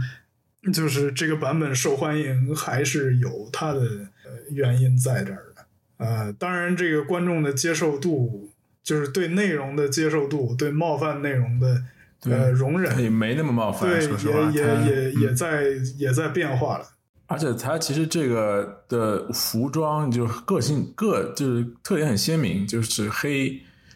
[0.72, 3.80] 就是这个版本受欢迎，还是有它的
[4.24, 5.64] 呃原因在这儿的。
[5.98, 8.50] 呃，当然，这个观众的接受度，
[8.82, 11.82] 就是对内容的接受度，对冒犯内容的
[12.24, 15.64] 呃容忍，也没那么冒犯，对，也也也也嗯在
[15.96, 16.88] 也在变化了。
[17.28, 23.50] 而且它其实这个的服装就个性个就是特点很鲜明，就是黑，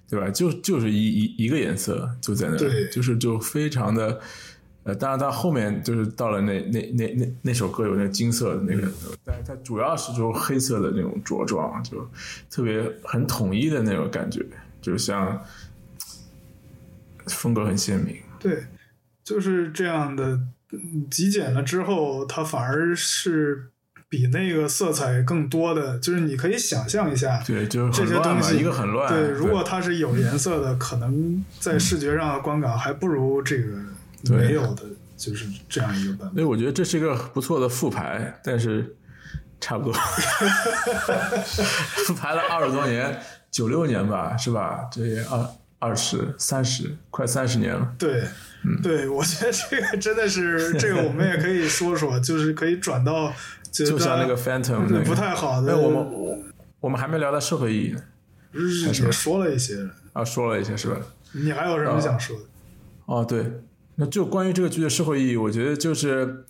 [0.09, 0.31] 对吧？
[0.31, 2.59] 就就是一一一个颜色就在那
[2.91, 4.21] 就是就非常的。
[4.85, 8.87] 呃，当然，它后面就是到了那那那那那首歌有那个金色的那个，
[9.25, 12.07] 但是它主要是就黑色的那种着装，就
[12.51, 14.45] 特别很统一的那种感觉，
[14.81, 15.41] 就像
[17.29, 18.17] 风格很鲜明。
[18.39, 18.67] 对，
[19.25, 20.39] 就是这样的。
[20.73, 23.71] 嗯极简了之后，它反而是
[24.09, 29.09] 比那个色彩更多的，就是你可以想象一下，对，就是这些东西一个很乱。
[29.09, 33.73] 对，如果它是有颜色的，可能在视觉上的观感还不如这个
[34.31, 34.83] 没有的，
[35.17, 36.35] 就是这样一个版本。
[36.35, 38.95] 所以我觉得这是一个不错的复牌，但是
[39.61, 39.93] 差不多
[42.07, 43.19] 复牌了二十多年，
[43.51, 44.89] 九六年吧，是吧？
[44.93, 45.47] 这也二
[45.79, 47.95] 二十三十快三十年了。
[47.99, 48.25] 对，
[48.65, 53.33] 嗯对，我觉得这个真的是， 这个我们也可以说说，就是可以转到
[53.71, 56.45] 觉就像那个 Phantom 那个不太好哎，的，我们
[56.81, 58.03] 我们还没聊到社会意义呢，
[58.55, 59.89] 是说了一些。
[60.13, 60.97] 啊，说了一些是吧？
[61.33, 62.45] 你还有什么想说的？
[63.07, 63.51] 哦，对，
[63.97, 66.45] 那就关于这个剧的社会意义，我觉得就是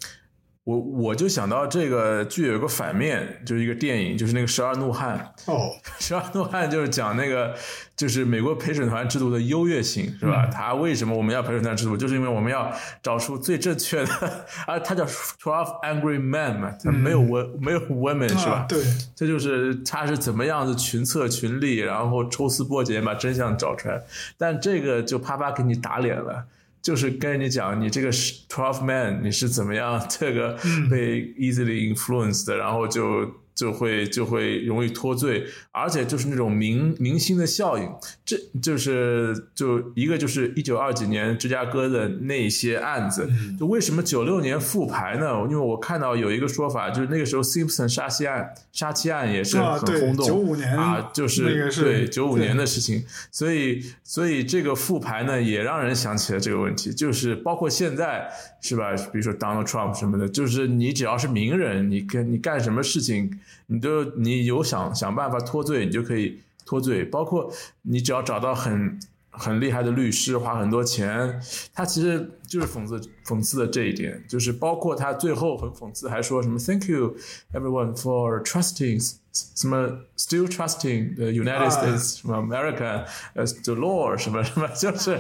[0.65, 5.33] 我我就想到这个剧有一个反面，就是一个电影，就是那个《十二怒汉》。
[5.53, 5.73] 哦，
[6.05, 7.53] 《十二怒汉》就是讲那个，
[7.97, 10.47] 就是美国陪审团制度的优越性，是吧？
[10.47, 11.97] 他为什么我们要陪审团制度？
[11.97, 18.53] 就是因为我们要找出最正确的，啊，他叫 Twelve Angry Men 嘛，他没有 wo、没有 women 是吧？
[18.53, 18.81] 啊对，
[19.17, 24.01] 这就是他是怎么样子群策群力，然后抽丝剥茧把真相找出来。
[24.39, 26.45] 但这个就啪啪给你打脸了。
[26.83, 30.59] 就是跟你讲，你这个 twelve man 你是怎么样这个
[30.91, 33.25] 被 easily influenced 的，然后就
[33.55, 37.89] 就会就会容易脱罪，而且就是那种明明星的效应，
[38.25, 43.29] 这就是就一个就是一九二几年芝加哥的那些案子，
[43.59, 45.43] 就为什么九六年复牌呢？
[45.49, 58.31] 因为我看到有一个说法，就是那个时候 Simpson 杀妻案杀妻案也是很轰动，九五年啊，就是是对九五年的事情，所以所以这个复牌呢，也让人想起了这个问题，就是包括现在
[58.61, 58.93] 是吧？
[59.13, 67.53] 比如说 Donald Trump 什么的，就是你只要是名人，你跟你干什么事情，你都你有想想办法脱罪，你就可以脱罪，包括
[67.83, 68.99] 你只要找到很。
[69.35, 71.41] 很厉害的律师花很多钱，
[71.73, 77.17] 他其实就是讽刺讽刺的这一点，就是包括他最后很讽刺，还说什么 “Thank you
[77.55, 79.01] everyone for trusting
[79.34, 79.88] 什么
[80.18, 83.06] still trusting the United 啊 States 什么 America
[83.36, 85.12] as the law 什么什么，就是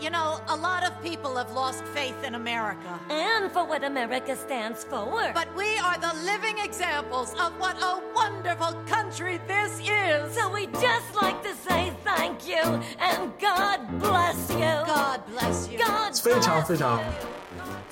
[0.00, 2.98] You know, a lot of people have lost faith in America.
[3.10, 5.32] And for what America stands for.
[5.34, 10.34] But we are the living examples of what a wonderful country this is.
[10.34, 12.62] so we just like to say thank you
[12.98, 14.84] and God bless you.
[14.86, 15.78] God bless you.
[15.78, 17.04] God 非常 bless 非常 you.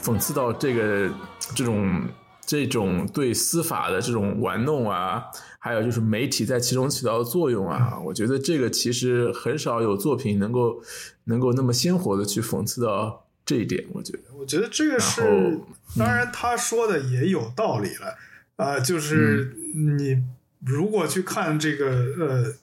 [0.03, 1.11] 讽刺到这个
[1.55, 2.09] 这种
[2.46, 5.26] 这种对司法的这种玩弄啊，
[5.60, 10.82] 还有就是媒体在其中起到的作用啊，我觉得这个其实很少有作品能够
[11.26, 14.20] 能够那么鲜活的去讽刺到这一点，我觉得。
[14.38, 15.60] 我觉得这个是然，
[16.00, 18.18] 当然他说的也有道理了，
[18.56, 20.24] 啊、就是你
[20.66, 21.88] 如果去看这个
[22.20, 22.54] 呃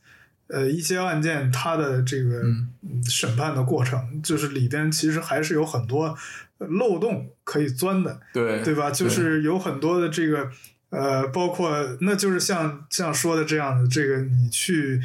[0.49, 2.69] 呃一些案件，它的这个嗯。
[3.07, 6.17] 审判的过程，就是里边其实还是有很多
[6.59, 8.91] 漏洞可以钻的，对对吧？
[8.91, 10.51] 就是有很多的这个
[10.91, 15.01] 呃，包括那就是像像说的这样的，这个你去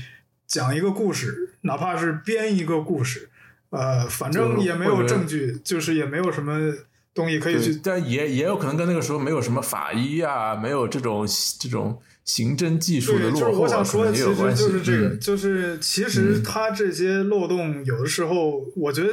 [0.47, 3.29] 讲一个故事，哪怕是编一个故事，
[3.69, 6.73] 呃，反正也没有证据，就是也没有什么
[7.13, 11.27] 东西可以去，但也也有可能跟那个时候没有什么法医啊，没有这种
[11.59, 14.35] 这种刑侦技术的对，就是落后啊，我想说的，其实。
[14.55, 19.09] 就是这个，嗯就是其实它这些漏洞有的时候，我觉得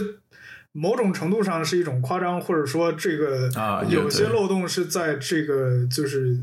[0.73, 6.39] 某种程度上是一种夸张，或者说这个啊有些漏洞是在这个就是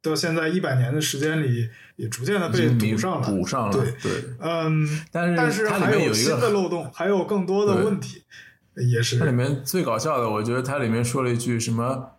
[0.00, 3.26] 到现在一百年的时间里，也逐渐的被堵上了。
[3.26, 4.12] 堵上了，对，对。
[4.40, 8.22] 嗯，但是但是它里还有一个的漏洞，还有更多的问题，
[8.90, 12.12] 也是它里面最搞笑的，我觉得它里面说了一句什么，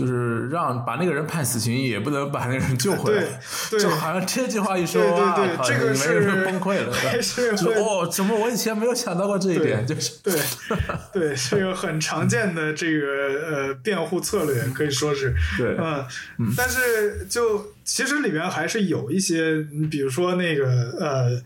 [0.00, 3.20] 就是让把那个人判死刑，也不能把那个人救回来。
[3.20, 9.86] 对对就好像这句话一说，对对对这个是崩溃了，还是哦，怎么我以前没有想到过这一点？
[9.86, 10.34] 就是对
[11.12, 13.06] 对，是个很常见的这个
[13.44, 15.76] 呃辩护策略，可以说是 对
[16.38, 20.66] 嗯，但是就其实里面还是有一些，你比如说那个
[20.98, 21.42] 呃，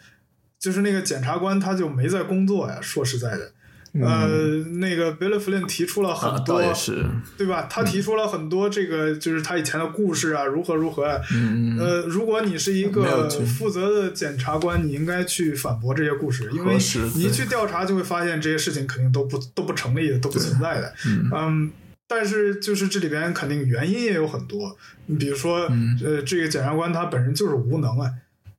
[0.61, 3.51] 就是那个检察官他就没在工作呀，说实在的。
[4.03, 4.29] 呃，
[4.81, 6.61] 那个 Bill Flynn 提出了啊很多，
[7.37, 7.69] 对吧？
[7.71, 11.05] 他提出了很多这个，就是他以前的故事啊，如何如何。
[11.05, 11.21] 啊。
[11.33, 16.77] 嗯，呃，如果你是一个负责的检察官，你应该去反驳这些故事，因为
[17.15, 20.93] 你一去调查就会发现这些事情肯定都不都不成立的，都不存在的。
[21.31, 21.71] 嗯。
[22.09, 24.77] 但是就是这里边肯定原因也有很多，
[25.07, 25.97] 你比如说，嗯。
[26.05, 28.11] 呃，这个检察官他本人就是无能啊。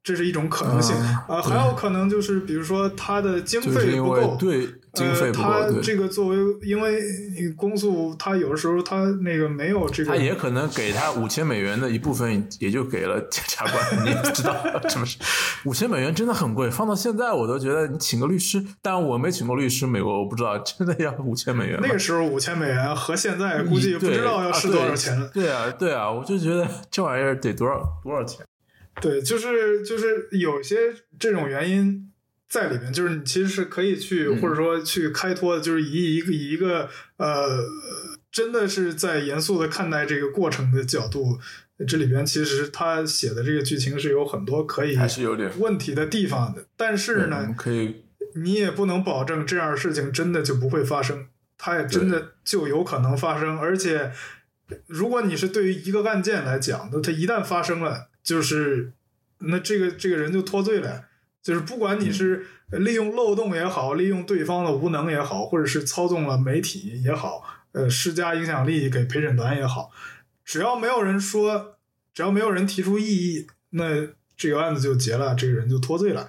[0.03, 0.95] 这是一种可能性。
[0.95, 4.38] 啊啊，还有可能就是，比如说他的经费不够，
[4.95, 7.01] 经费不呃、够，这个作为，因为
[7.55, 14.55] 公诉，他有的时候他那个没有这个，他也可能给他五千美元的一部分，也就给了检察官，你也不知道
[14.87, 15.17] 是不是？
[15.65, 21.77] 五千美元真的很贵，放到现在我都觉得你请个律师，但我没请过律师，美国我不知道真的要五千美元。
[21.81, 25.29] 那个时候五千美元和现在估计不知道要是多少钱了。
[25.33, 28.45] 对啊，对啊，我就觉得这玩意儿得多少多少钱？
[29.01, 30.77] 对，就是就是有些
[31.19, 32.09] 这种原因
[32.56, 37.62] 在里面，就是你其实是可以去、嗯或者说去开脱的，就是以一个以一个呃，
[38.32, 41.38] 真的是在严肃的看待这个过程的角度，
[41.86, 48.03] 这里边其实他写的这个剧情是有很多可以还是有点问题的地方的，但是我呢们，可以
[48.36, 51.28] 你也不能保证这样的事情真的就不会发生，
[51.58, 53.60] 它也真的就有可能发生。
[53.60, 54.14] 而且，
[54.88, 58.93] 如果你是对于一个案件来讲，那它一旦发生了，就是
[59.39, 61.03] 那这个这个人就脱罪了。
[61.45, 69.91] 就是不管你是利用漏洞也好，利用对方的无能也好，或者是操纵了媒体也好，呃，施加影响力给陪审团也好，
[70.43, 71.77] 只要没有人说，
[72.15, 76.27] 只要没有人提出异议，那这个案子就结了，这个人就脱罪了。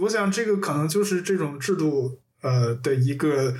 [0.00, 3.54] 我想这个可能就是这种制度呃的一个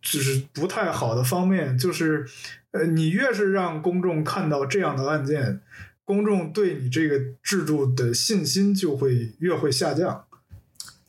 [0.00, 2.24] 就是不太好的方面，就是
[2.70, 5.60] 呃你越是让公众看到这样的案件，
[6.04, 10.26] 公众对你这个制度的信心就会越会下降。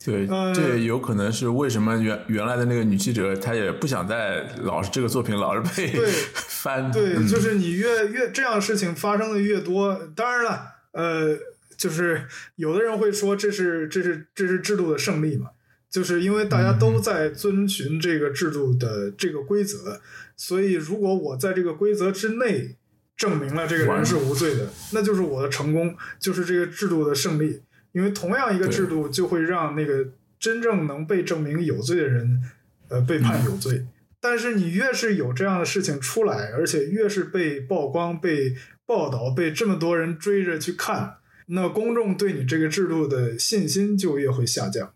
[0.03, 6.09] 对，呃这也有可能是为什么原原来的那个女记者，她也不想再老是这个作品老是被对
[6.47, 10.61] 翻，对，嗯就是你越越这样的事情发生的越多，当然了，
[10.93, 11.37] 呃，
[11.75, 12.25] 就是
[12.55, 15.49] 有的人会说这是这是这是制度的胜利嘛，
[15.89, 19.99] 就是因为大家嗯都在遵循这个制度的这个规则，
[20.37, 22.77] 所以如果我在这个规则之内
[23.17, 27.63] 证明了这个人是无罪的，那就是我的成功，就是这个制度的胜利。
[27.91, 30.07] 因为同样一个制度就会让那个
[30.39, 32.41] 真正能被证明有罪的人，
[32.87, 33.85] 呃，被判有罪。
[34.21, 38.53] 但是你越是有这样的事情出来，而且越是被曝光、被
[38.85, 41.15] 报道、被这么多人追着去看，
[41.47, 44.93] 那公众对你这个制度的信心就越会下降，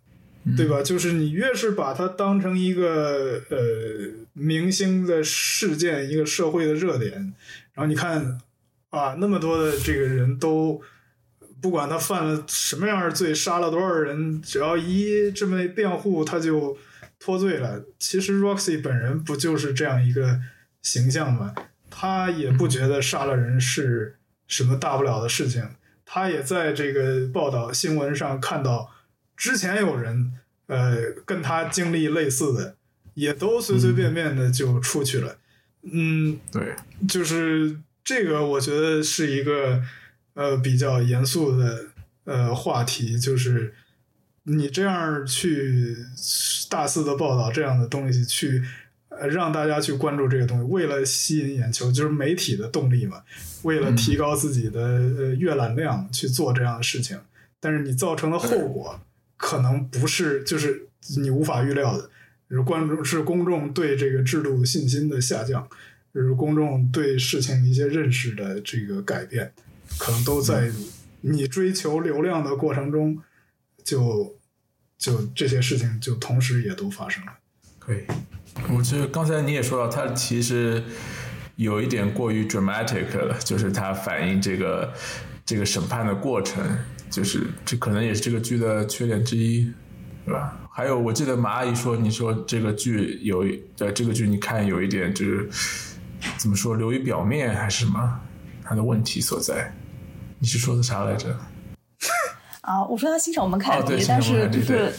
[0.55, 0.83] 对吧？
[0.83, 3.57] 就是你越是把它当成一个呃
[4.33, 7.11] 明星的事件、一个社会的热点，
[7.73, 8.39] 然后你看
[8.89, 10.81] 啊，那么多的这个人都。
[11.63, 16.77] 不管他犯了什么样的罪，杀了多少人，只要一这么辩护，他就
[17.17, 17.81] 脱罪了。
[17.97, 20.41] 其实 Roxy 本人不就是这样一个
[20.81, 21.55] 形象吗？
[21.89, 25.65] 他也不觉得杀了人是什么大不了的事情，
[26.05, 28.91] 他也在这个报道新闻上看到，
[29.37, 30.33] 之前有人
[30.67, 32.75] 呃跟他经历类似的，
[33.13, 35.37] 也都随随便便的就出去了。
[35.83, 36.75] 嗯，对，
[37.07, 39.81] 就是这个，我觉得是一个
[40.33, 41.85] 呃比较严肃的
[42.25, 43.73] 呃话题，就是
[44.43, 45.97] 你这样去
[46.69, 48.63] 大肆的报道这样的东西，去
[49.09, 53.23] 呃让大家去关注这个东西，为了吸引眼球，就是媒体的动力嘛，
[53.63, 57.19] 为了提高自己的呃阅览量去做这样的事情，
[57.59, 58.99] 但是你造成的后果
[59.37, 60.87] 可能不是就是
[61.17, 62.09] 你无法预料的。
[62.49, 65.67] 是观众是公众对这个制度信心的下降，
[66.13, 69.51] 是公众对事情一些认识的这个改变，
[70.03, 70.69] 可能都在
[71.21, 73.17] 你追求流量的过程中，
[73.85, 74.35] 就
[74.97, 77.31] 就这些事情就同时也都发生了。
[77.79, 77.99] 可以。
[78.69, 80.83] 我觉得刚才你也说到，它其实
[81.55, 84.93] 有一点过于 dramatic 了，就是它反映这个
[85.45, 86.61] 这个审判的过程，
[87.09, 89.71] 就是这可能也是这个剧的缺点之一，
[90.25, 90.59] 对吧？
[90.69, 95.49] 还有，我记得马阿姨说，你说这个剧有在这个剧你看有一点就是
[96.35, 98.19] 怎么说流于表面还是什么，
[98.65, 99.73] 它的问题所在。
[100.39, 101.35] 你是说的啥来着？
[102.61, 104.93] 啊，我说他欣赏门槛低，但是就是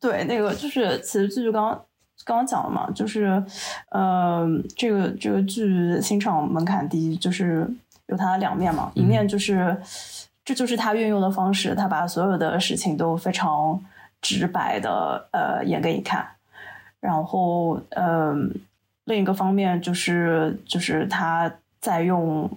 [0.00, 0.24] 对。
[0.24, 1.84] 那个就是其实剧刚刚
[2.24, 3.42] 刚刚讲了嘛，就是
[3.90, 4.46] 呃
[4.76, 7.68] 这个这个剧欣赏门槛低，就是
[8.06, 9.06] 有它的两面嘛，一嗯。
[9.06, 9.76] 面就是
[10.44, 13.82] 这就是他运用的方式，他把所有的事情都非常
[14.22, 16.24] 直白的呃演给你看，
[17.00, 18.32] 然后呃
[19.04, 22.48] 另一个方面就是就是他在用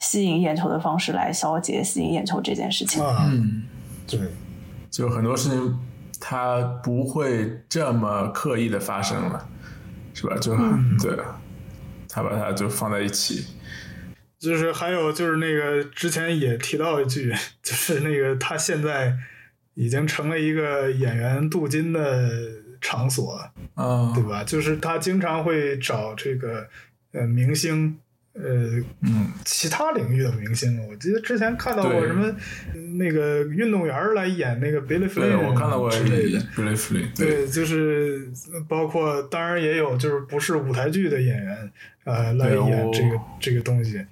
[0.00, 3.02] 吸引眼球的方式来消解吸引眼球这件事情。
[3.02, 3.64] 啊，嗯，
[4.06, 4.20] 对，
[4.90, 5.78] 就很多事情
[6.20, 9.48] 它不会这么刻意的发生了，
[10.14, 10.36] 是吧？
[10.36, 10.56] 就、
[11.02, 11.16] 对，
[12.08, 13.44] 他把它就放在一起。
[14.38, 19.16] 就是还有就是那个之前也提到一句，就是那个他现在
[19.74, 22.30] 已经成了一个演员镀金的
[22.80, 23.36] 场所，
[23.74, 24.44] 啊，对吧？
[24.44, 26.68] 就是他经常会找这个
[27.10, 27.98] 呃明星，
[28.40, 30.86] 呃，嗯，其他领域的明星。
[30.88, 32.26] 我记得之前看到过什么
[32.72, 36.38] 呃那个运动员来演那个 Billy 对，Flynn 我看到过之类的。
[36.54, 38.28] briefly，对，对，就是
[38.68, 41.72] 包括当然也有就是不是舞台剧的演员，
[42.04, 44.04] 呃，来演这个这个东西。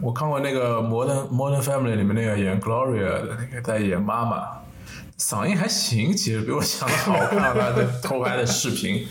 [0.00, 4.48] 我看过那个《Modern Modern Family》里面那个演 Gloria 的那个在演妈妈，
[5.16, 7.14] 嗓音还行，其实比我想的好。
[7.14, 9.06] 我看到他的偷拍的视频，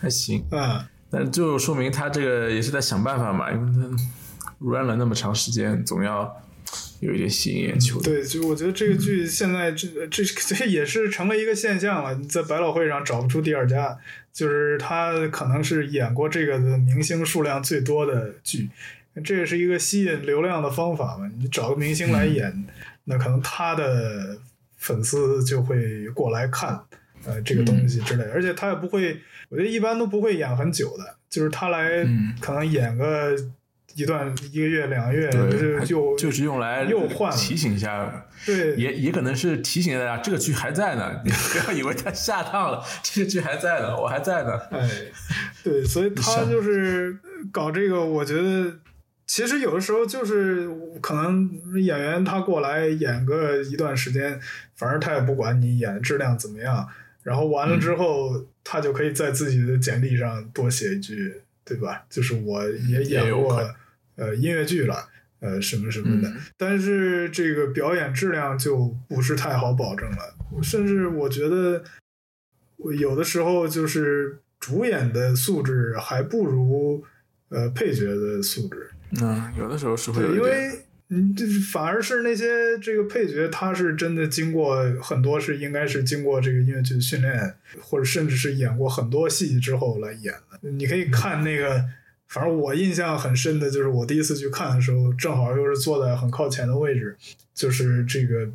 [0.00, 0.42] 还行。
[0.50, 3.96] 啊，但就说明他这个也是在想办法嘛，因为他
[4.58, 6.42] run 了那么长时间，总要
[6.98, 8.10] 有一点吸引眼球的。
[8.10, 10.24] 对，就我觉得这个剧现在这这
[10.56, 12.14] 这也是成了一个现象了。
[12.14, 13.96] 你在百老汇上找不出第二家，
[14.32, 18.68] 就是他可能是演过这个的明星数量最多的剧，
[19.22, 21.30] 这也是一个吸引流量的方法嘛。
[21.38, 22.66] 你找个明星来演，
[23.04, 24.38] 那可能他的
[24.76, 26.80] 粉丝就会过来看，
[27.26, 28.32] 呃，这个东西之类的。
[28.32, 33.34] 而且他也不会，我觉得一般都不会演很久的，就是他来嗯可能演个
[33.94, 44.58] 一段一个月两个月，对，就就就是用来又换了提醒一下，对也也可能是提醒大家这个剧还在呢，你不要以为他下档了，这个剧还在呢，我还在呢。
[44.72, 44.90] 哎，
[45.62, 47.16] 对，所以他就是
[47.52, 48.72] 搞这个，我觉得
[49.26, 50.68] 其实有的时候就是
[51.00, 51.48] 可能
[51.80, 54.40] 演员他过来演个一段时间，
[54.74, 56.88] 反正他也不管你演的质量怎么样，
[57.24, 62.06] 然后完了之后，他就可以在自己的简历上多写一句，对吧？
[62.08, 63.60] 就是我也也演过
[64.14, 65.08] 呃音乐剧了。
[65.40, 70.34] 呃，什么什么的，嗯但是这个表演质量就不是太好保证了。
[70.62, 71.84] 甚至我觉得，
[72.78, 77.04] 我有的时候就是主演的素质还不如
[77.50, 78.88] 呃配角的素质。
[79.20, 90.70] 嗯，有的时候是会有因为嗯，就是反而是那些这个配角，他是真的经过很多是应该是经过这个音乐剧训练，或者甚至是演过很多戏之后来演的。
[90.70, 91.84] 你可以看那个，
[92.26, 97.16] 反正我印象很深的就是我第一次去看的时候，正好又是坐在很靠前的位置，
[97.54, 98.48] 就是这个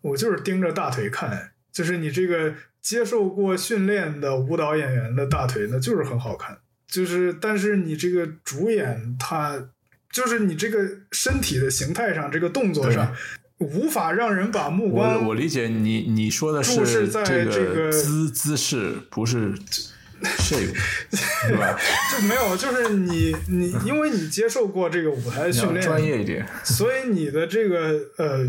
[0.00, 6.58] 我就是盯着大腿看，就是你这个接受过训练的舞蹈演员的大腿，那就是很好看。
[6.88, 9.68] 就是，但是你这个主演他，
[10.12, 10.78] 就是你这个
[11.10, 13.12] 身体的形态上，这个动作上，
[13.58, 19.52] 无法让人把目光我我理解你你说的注视在这这个姿姿势，不是
[20.22, 20.74] shape，
[21.10, 21.76] 是吧？
[22.12, 26.46] 就没有，就是你你，因为你接受过这个舞台的训练，专业一点。
[26.62, 28.48] 所以你的这个呃，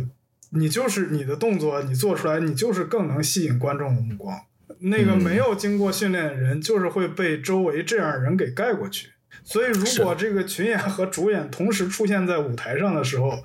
[0.52, 4.38] 你就是你的动作，你做出来，你就是更能吸引观众的目光。
[4.80, 9.08] 那个嗯没有经过训练的人，就是会被周围这样人给盖过去。
[9.44, 13.44] 所以，如果这个群演和主演同时出现在舞台上的时候，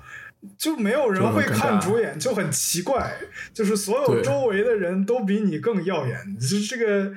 [0.57, 3.13] 就没有人会看主演，就很奇怪。
[3.53, 7.11] 就是所有周围的人都比你更耀眼，就是这个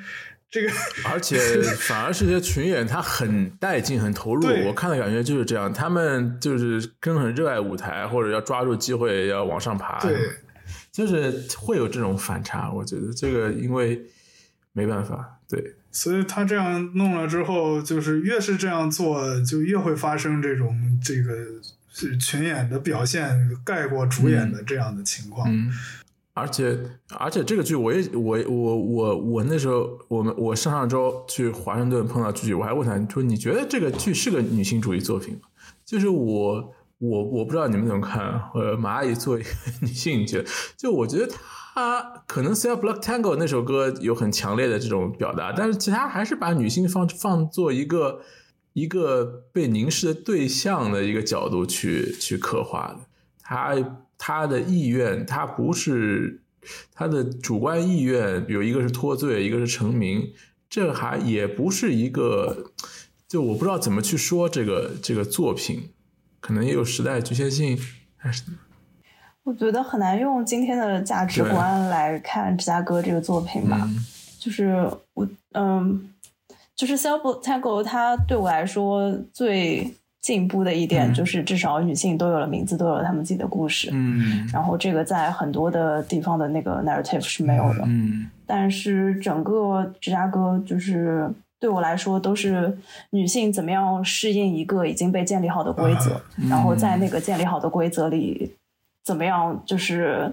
[0.50, 0.70] 这个。
[1.08, 4.48] 而且反而是些群演，他很带劲、很投入。
[4.66, 10.00] 我看的感觉就是这样，他们就是跟很热爱舞台，或者要抓住机会要往上爬。
[10.00, 10.18] 对，
[10.90, 12.72] 就是会有这种反差。
[12.72, 14.02] 我觉得这个因为
[14.72, 20.74] 没办法，对，所以他这样弄了之后，就是越是这样做，就越会发生这种
[21.04, 21.32] 这个
[21.90, 25.46] 是群演的表现盖过主演的这样的情况。
[25.48, 25.70] 嗯，
[26.32, 26.78] 而且
[27.18, 35.40] 而且这个剧我也我我我我那时候我们我上上周去华盛顿碰到剧，我还问他说你觉得这个剧是个女性主义作品吗？
[35.84, 38.22] 就是我我我不知道你们怎么看，
[38.54, 39.50] 呃，马阿姨作为一个
[39.86, 41.36] 女性，觉得就我觉得她
[41.74, 48.20] 他可能《Cell Block Tango》那首歌有很强烈的这种表达，但是其他还是把女性放放做一个
[48.74, 53.00] 一个被凝视的对象的一个角度去去刻画的。
[53.40, 53.74] 她
[54.18, 56.42] 她的意愿，她不是
[56.92, 60.30] 她的主观意愿，有一个是脱罪，一个是成名，
[60.68, 62.70] 这还也不是一个，
[63.26, 65.88] 就我不知道怎么去说这个这个作品，
[66.38, 67.78] 可能也有时代局限性，
[68.18, 68.42] 还是
[69.44, 73.80] 我觉得很难用今天的价值观来看芝加哥这个作品吧。
[73.84, 73.96] 嗯
[74.42, 76.10] 就是我，嗯，
[76.74, 79.88] 就是 Self Tango，它对我来说最
[80.20, 83.90] 进步的一点嗯就是，至少女性都有了名字，都有了她们自己的故事。
[83.92, 87.84] 嗯然后这个在很多的地方的那个 narrative 是没有的。
[87.86, 92.76] 嗯但是整个芝加哥就是对我来说都是
[93.10, 98.56] 女性怎么样适应一个已经被建立好的规则，嗯然后在那个建立好的规则里，
[99.04, 100.32] 怎么样就是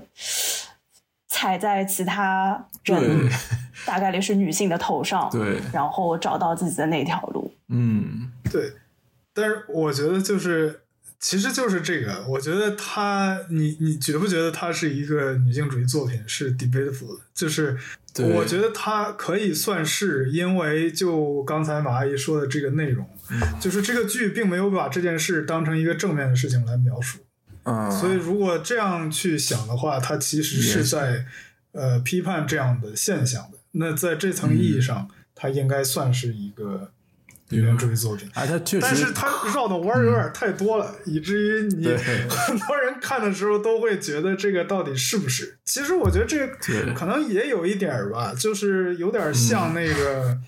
[1.28, 3.30] 踩在其他人
[3.86, 7.54] 大概率是女性的头上，对，然后找到自己的那条路。
[7.70, 8.74] 嗯对，
[9.34, 10.82] 但是我觉得就是，
[11.20, 17.24] 其实就是这个，我觉得他，你你觉不觉得他是一个女性主义作品是 debatable 的？
[17.34, 17.78] 就是
[18.36, 27.20] 我觉得它可以算是，因为就刚才马阿姨说的这个内容，嗯就是这个剧并没有把这件事当成一个正面的事情来描述，
[27.64, 31.26] 嗯，所以如果这样去想的话，它其实是在
[31.74, 33.58] 呃批判这样的现象的。
[33.72, 36.92] 那在这层意义上，它应该算是一个
[37.50, 38.28] 女权主义作品。
[38.34, 41.88] 啊，它确实，但是它绕的弯儿有点太多了，以至于你
[42.30, 45.58] 很多人看的时候都会觉得这个到底是不是？
[45.66, 50.40] 其实我觉得这个可能也有一点儿吧，就是有点像那个、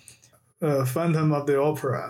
[0.60, 2.10] 呃《Phantom of the Opera》。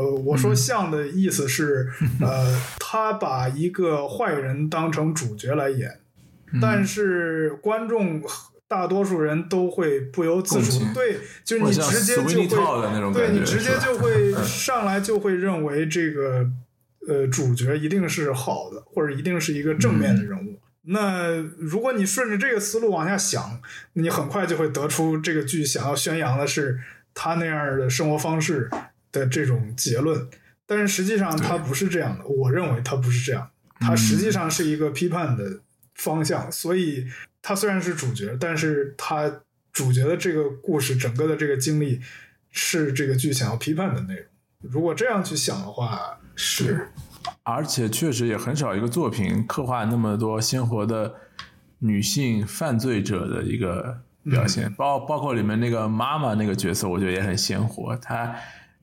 [0.00, 1.86] 呃，我说像的意思是，
[2.20, 6.00] 呃，他把一个坏人当成主角来演，
[6.60, 8.22] 但是观众
[8.66, 12.46] 大多数人都会不由自主，对，就是你直接就会，
[13.00, 16.48] 种对你直接就会上来就会认为这个
[17.06, 20.58] 呃主角一定是好的，或者一定是一个正面的人物。
[20.82, 23.60] 那如果你顺着这个思路往下想，
[23.92, 26.80] 你很快就会得出这个剧想要宣扬的是
[27.12, 28.70] 他那样的生活方式
[29.12, 30.28] 的这种结论。
[30.66, 33.50] 但是实际上它不是这样的，我认为它不是这样，
[33.80, 35.60] 它实际上是一个批判的
[35.94, 36.50] 方向。
[36.52, 37.06] 所以
[37.42, 39.40] 它虽然是主角，但是它
[39.72, 42.00] 主角的这个故事整个的这个经历
[42.50, 44.24] 是这个剧想要批判的内容。
[44.60, 46.88] 如果这样去想的话，是
[47.42, 51.14] 而且确实也很少一个作品刻画那么多鲜活的
[51.78, 57.96] 女性犯罪者的一个表现，包包括里面那个妈妈那个角色，我觉得也很鲜活。
[57.96, 58.34] 她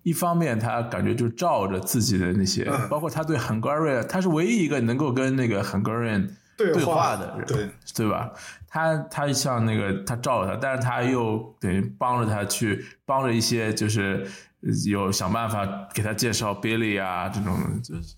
[0.08, 8.32] 一方面他感觉就照着自己的那些，嗯包括他对 Hungarian，他是唯一一个能够跟那个 Hungarian 对对话话的人，对对吧？
[8.70, 14.26] 他他像那个他照着他，但是他又等于帮着他去帮着一些就是
[14.62, 18.16] 呃有想办法给他介绍 Billy 啊这种，就是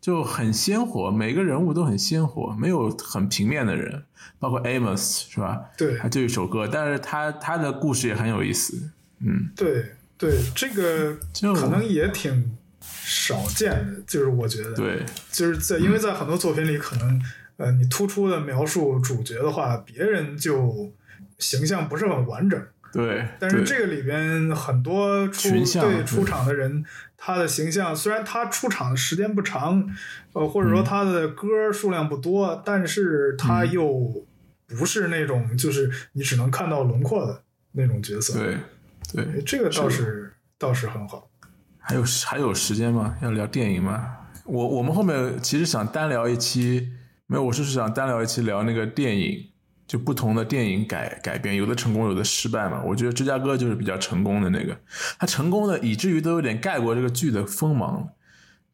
[0.00, 4.04] 就很鲜活，每个人物都很鲜活，没有很平面的人，
[4.38, 5.60] 包括 Amos 是吧？
[5.76, 9.90] 对他就一首歌，但是他他的故事也很有意思，嗯，对
[10.22, 11.18] 对，这个
[11.52, 17.20] 可能也挺少见的，就是我觉得，对，就是在因为在很多作品里，可能
[17.56, 20.92] 呃你突出的描述主角的话，别人就
[21.40, 22.64] 形象不是很完整。
[22.92, 26.84] 对，但是这个里边很多出对出场的人，
[27.16, 29.84] 他的形象虽然他出场的时间不长，
[30.34, 34.24] 呃，或者说他的歌数量不多，但是他又
[34.68, 37.42] 不是那种就是你只能看到轮廓的
[37.72, 38.38] 那种角色。
[38.38, 38.56] 对
[39.14, 41.30] 对，这个倒是倒是很好。
[41.78, 43.16] 还有还有时间吗？
[43.22, 44.16] 要聊电影吗？
[44.44, 46.88] 我我们后面其实想单聊一期，
[47.26, 49.50] 没有，我是想单聊一期聊那个电影，
[49.86, 52.82] 就不同的电影改改编，有的成功，有的失败嘛。
[52.84, 54.76] 我觉得芝加哥就是比较成功的那个，
[55.18, 58.08] 它成功的以至于都有点盖过这个剧的锋芒。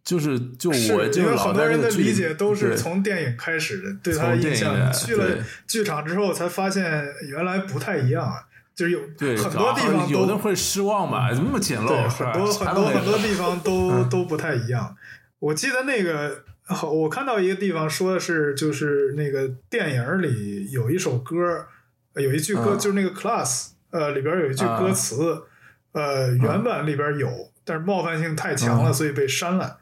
[0.04, 4.90] 就是就我就因为老很多人的理解都是从电影开始的，对他的印象。
[4.90, 6.82] 去了剧场之后，才发现
[7.28, 8.47] 原来不太一样啊，
[8.78, 11.88] 就是有对很多地方都有的会失望吧，怎么那么简陋？
[11.88, 14.96] 对，很多很多很多地方都、嗯都不太一样。
[15.40, 16.44] 我记得那个，
[16.84, 21.66] 我看到一个地方说的是，就是那个电影里有一首歌，
[22.14, 25.42] 呃有一句歌，嗯就是那个 class，呃，里边有一句歌词，
[25.90, 27.28] 呃，原版里边有，
[27.64, 29.78] 但是冒犯性太强了，嗯所以被删了。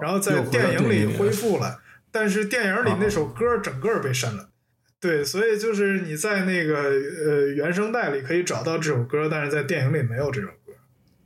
[0.00, 1.80] 然后在电影里恢复了，
[2.12, 4.45] 但是电影里那首歌整个被删了。
[5.00, 10.72] 对，所以就是你在那个呃原声带里可以找到这首歌，但是在电影里没有这首歌。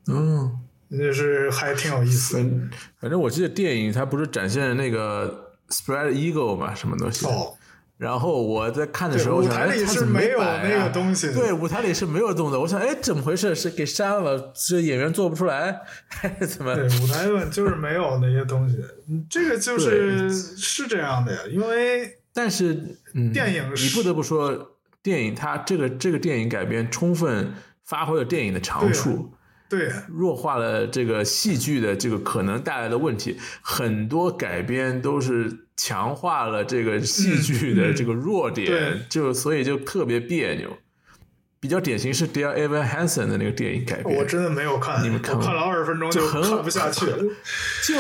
[0.09, 0.57] 嗯。
[0.91, 2.43] 就是还挺有意思的。
[2.43, 2.71] 反
[3.03, 7.25] 反正我记得电影它不是展现那个 spread eagle 嘛，什么东西。
[7.27, 7.55] 哦，
[7.97, 11.35] 然后我在看的，时候，舞我想哎台里是没有那个东西的。
[11.35, 12.61] 对，舞台里是没有动作。
[12.61, 13.55] 我想，哎，怎么回事？
[13.55, 14.53] 是给删了？
[14.57, 16.75] 是演员做不出来，还 是怎么？
[16.75, 18.77] 对，舞台本就是没有那些东西。
[19.09, 27.55] 嗯这个就是是这样的呀，因为但是，嗯，电影你不得不说，电影它这个这个电影改编充分
[27.85, 29.35] 发挥了电影的长处。
[29.69, 40.77] 对，弱化了这个戏剧的这个可能带来的问题，很多改编都是强化了这个戏剧的这个弱点，就所以就特别别扭。
[41.61, 47.19] 比较典型是 Dear Evan Hansen 的那个电影改编，我真的没有看，你们看看了二十分钟就很看不下去了。
[47.85, 47.95] 就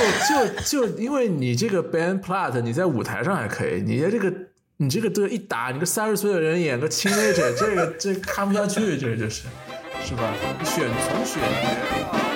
[0.64, 4.32] 就就因为你这个 Ben Platt，你在舞台上还可以，你的这个
[4.78, 9.42] 你这个队一打，你个三十岁的人演个 teenager，这个这看不下去，这个就是
[10.02, 10.32] 是吧？
[10.64, 12.29] 选从选角。